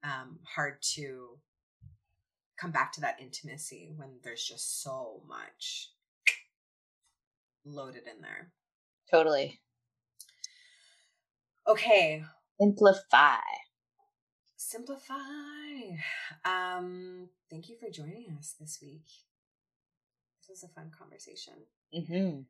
um 0.02 0.38
hard 0.44 0.82
to 0.94 1.38
come 2.58 2.72
back 2.72 2.92
to 2.92 3.00
that 3.00 3.20
intimacy 3.20 3.92
when 3.96 4.18
there's 4.22 4.44
just 4.44 4.82
so 4.82 5.22
much 5.26 5.92
loaded 7.64 8.02
in 8.06 8.20
there. 8.20 8.52
Totally. 9.10 9.60
Okay 11.66 12.22
Simplify. 12.60 13.38
Simplify. 14.56 15.14
Um, 16.44 17.30
thank 17.48 17.70
you 17.70 17.76
for 17.80 17.88
joining 17.88 18.36
us 18.38 18.54
this 18.60 18.80
week. 18.82 19.06
This 20.40 20.50
was 20.50 20.64
a 20.64 20.68
fun 20.68 20.90
conversation. 20.96 21.54
Mm-hmm. 21.96 22.40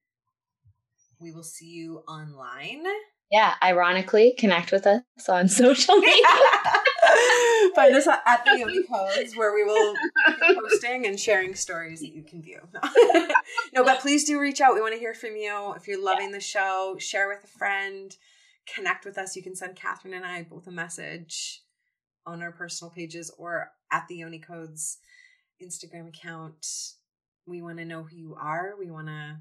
We 1.21 1.31
will 1.31 1.45
see 1.45 1.71
you 1.71 1.99
online. 2.09 2.83
Yeah, 3.31 3.55
ironically, 3.63 4.35
connect 4.37 4.73
with 4.73 4.85
us 4.85 5.03
on 5.29 5.47
social 5.49 5.99
media. 5.99 6.27
Find 7.77 7.95
us 7.95 8.09
at 8.09 8.45
the 8.45 8.59
Yoni 8.59 8.83
Codes 8.83 9.37
where 9.37 9.55
we 9.55 9.63
will 9.63 9.95
be 10.27 10.55
posting 10.57 11.07
and 11.07 11.21
sharing 11.21 11.55
stories 11.55 12.01
that 12.01 12.13
you 12.13 12.25
can 12.25 12.43
view. 12.43 12.59
no, 13.73 13.85
but 13.85 14.01
please 14.01 14.25
do 14.25 14.41
reach 14.41 14.61
out. 14.61 14.75
We 14.75 14.81
want 14.81 14.95
to 14.95 14.99
hear 14.99 15.15
from 15.15 15.37
you. 15.37 15.73
If 15.77 15.87
you're 15.87 16.03
loving 16.03 16.31
yeah. 16.31 16.37
the 16.37 16.41
show, 16.41 16.97
share 16.99 17.29
with 17.29 17.45
a 17.45 17.59
friend 17.59 18.17
connect 18.75 19.05
with 19.05 19.19
us, 19.19 19.37
you 19.37 19.43
can 19.43 19.55
send 19.55 19.77
Catherine 19.77 20.15
and 20.15 20.25
I 20.25 20.43
both 20.43 20.67
a 20.67 20.71
message 20.71 21.63
on 22.27 22.43
our 22.43 22.53
personal 22.53 22.91
pages 22.91 23.31
or 23.39 23.73
at 23.93 24.07
the 24.09 24.17
Yoni 24.17 24.39
Codes 24.39 24.99
Instagram 25.63 26.09
account. 26.09 26.67
We 27.47 27.63
want 27.63 27.79
to 27.79 27.85
know 27.85 28.05
who 28.05 28.17
you 28.17 28.37
are. 28.41 28.75
We 28.79 28.91
want 28.91 29.09
to 29.09 29.39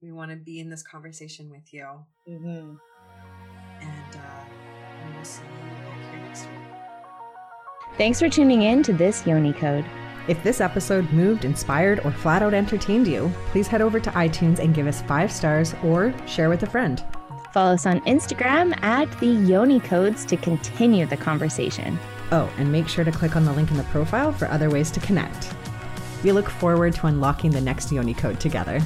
we 0.00 0.12
want 0.12 0.30
to 0.30 0.36
be 0.36 0.60
in 0.60 0.70
this 0.70 0.82
conversation 0.82 1.50
with 1.50 1.72
you. 1.72 1.86
Mm-hmm. 2.28 2.74
And 3.80 4.14
uh, 4.14 4.44
we 5.06 5.16
will 5.16 5.24
see 5.24 5.42
you 5.42 5.70
back 5.84 6.10
here 6.10 6.20
next 6.20 6.42
week. 6.42 7.96
Thanks 7.96 8.20
for 8.20 8.28
tuning 8.28 8.62
in 8.62 8.82
to 8.84 8.92
this 8.92 9.26
Yoni 9.26 9.52
Code. 9.52 9.84
If 10.28 10.40
this 10.44 10.60
episode 10.60 11.10
moved, 11.10 11.44
inspired, 11.44 12.00
or 12.04 12.12
flat 12.12 12.42
out 12.42 12.54
entertained 12.54 13.08
you, 13.08 13.32
please 13.46 13.66
head 13.66 13.80
over 13.80 13.98
to 13.98 14.10
iTunes 14.10 14.58
and 14.58 14.74
give 14.74 14.86
us 14.86 15.02
five 15.02 15.32
stars 15.32 15.74
or 15.82 16.14
share 16.26 16.50
with 16.50 16.62
a 16.62 16.66
friend. 16.66 17.02
Follow 17.52 17.72
us 17.74 17.86
on 17.86 18.00
Instagram 18.00 18.80
at 18.82 19.10
the 19.20 19.26
Yoni 19.26 19.80
Codes 19.80 20.24
to 20.26 20.36
continue 20.36 21.06
the 21.06 21.16
conversation. 21.16 21.98
Oh, 22.30 22.52
and 22.58 22.70
make 22.70 22.88
sure 22.88 23.04
to 23.04 23.12
click 23.12 23.36
on 23.36 23.44
the 23.44 23.52
link 23.52 23.70
in 23.70 23.76
the 23.76 23.84
profile 23.84 24.32
for 24.32 24.48
other 24.48 24.68
ways 24.68 24.90
to 24.90 25.00
connect. 25.00 25.54
We 26.22 26.32
look 26.32 26.48
forward 26.48 26.94
to 26.96 27.06
unlocking 27.06 27.50
the 27.50 27.60
next 27.60 27.90
Yoni 27.90 28.12
code 28.12 28.38
together. 28.38 28.82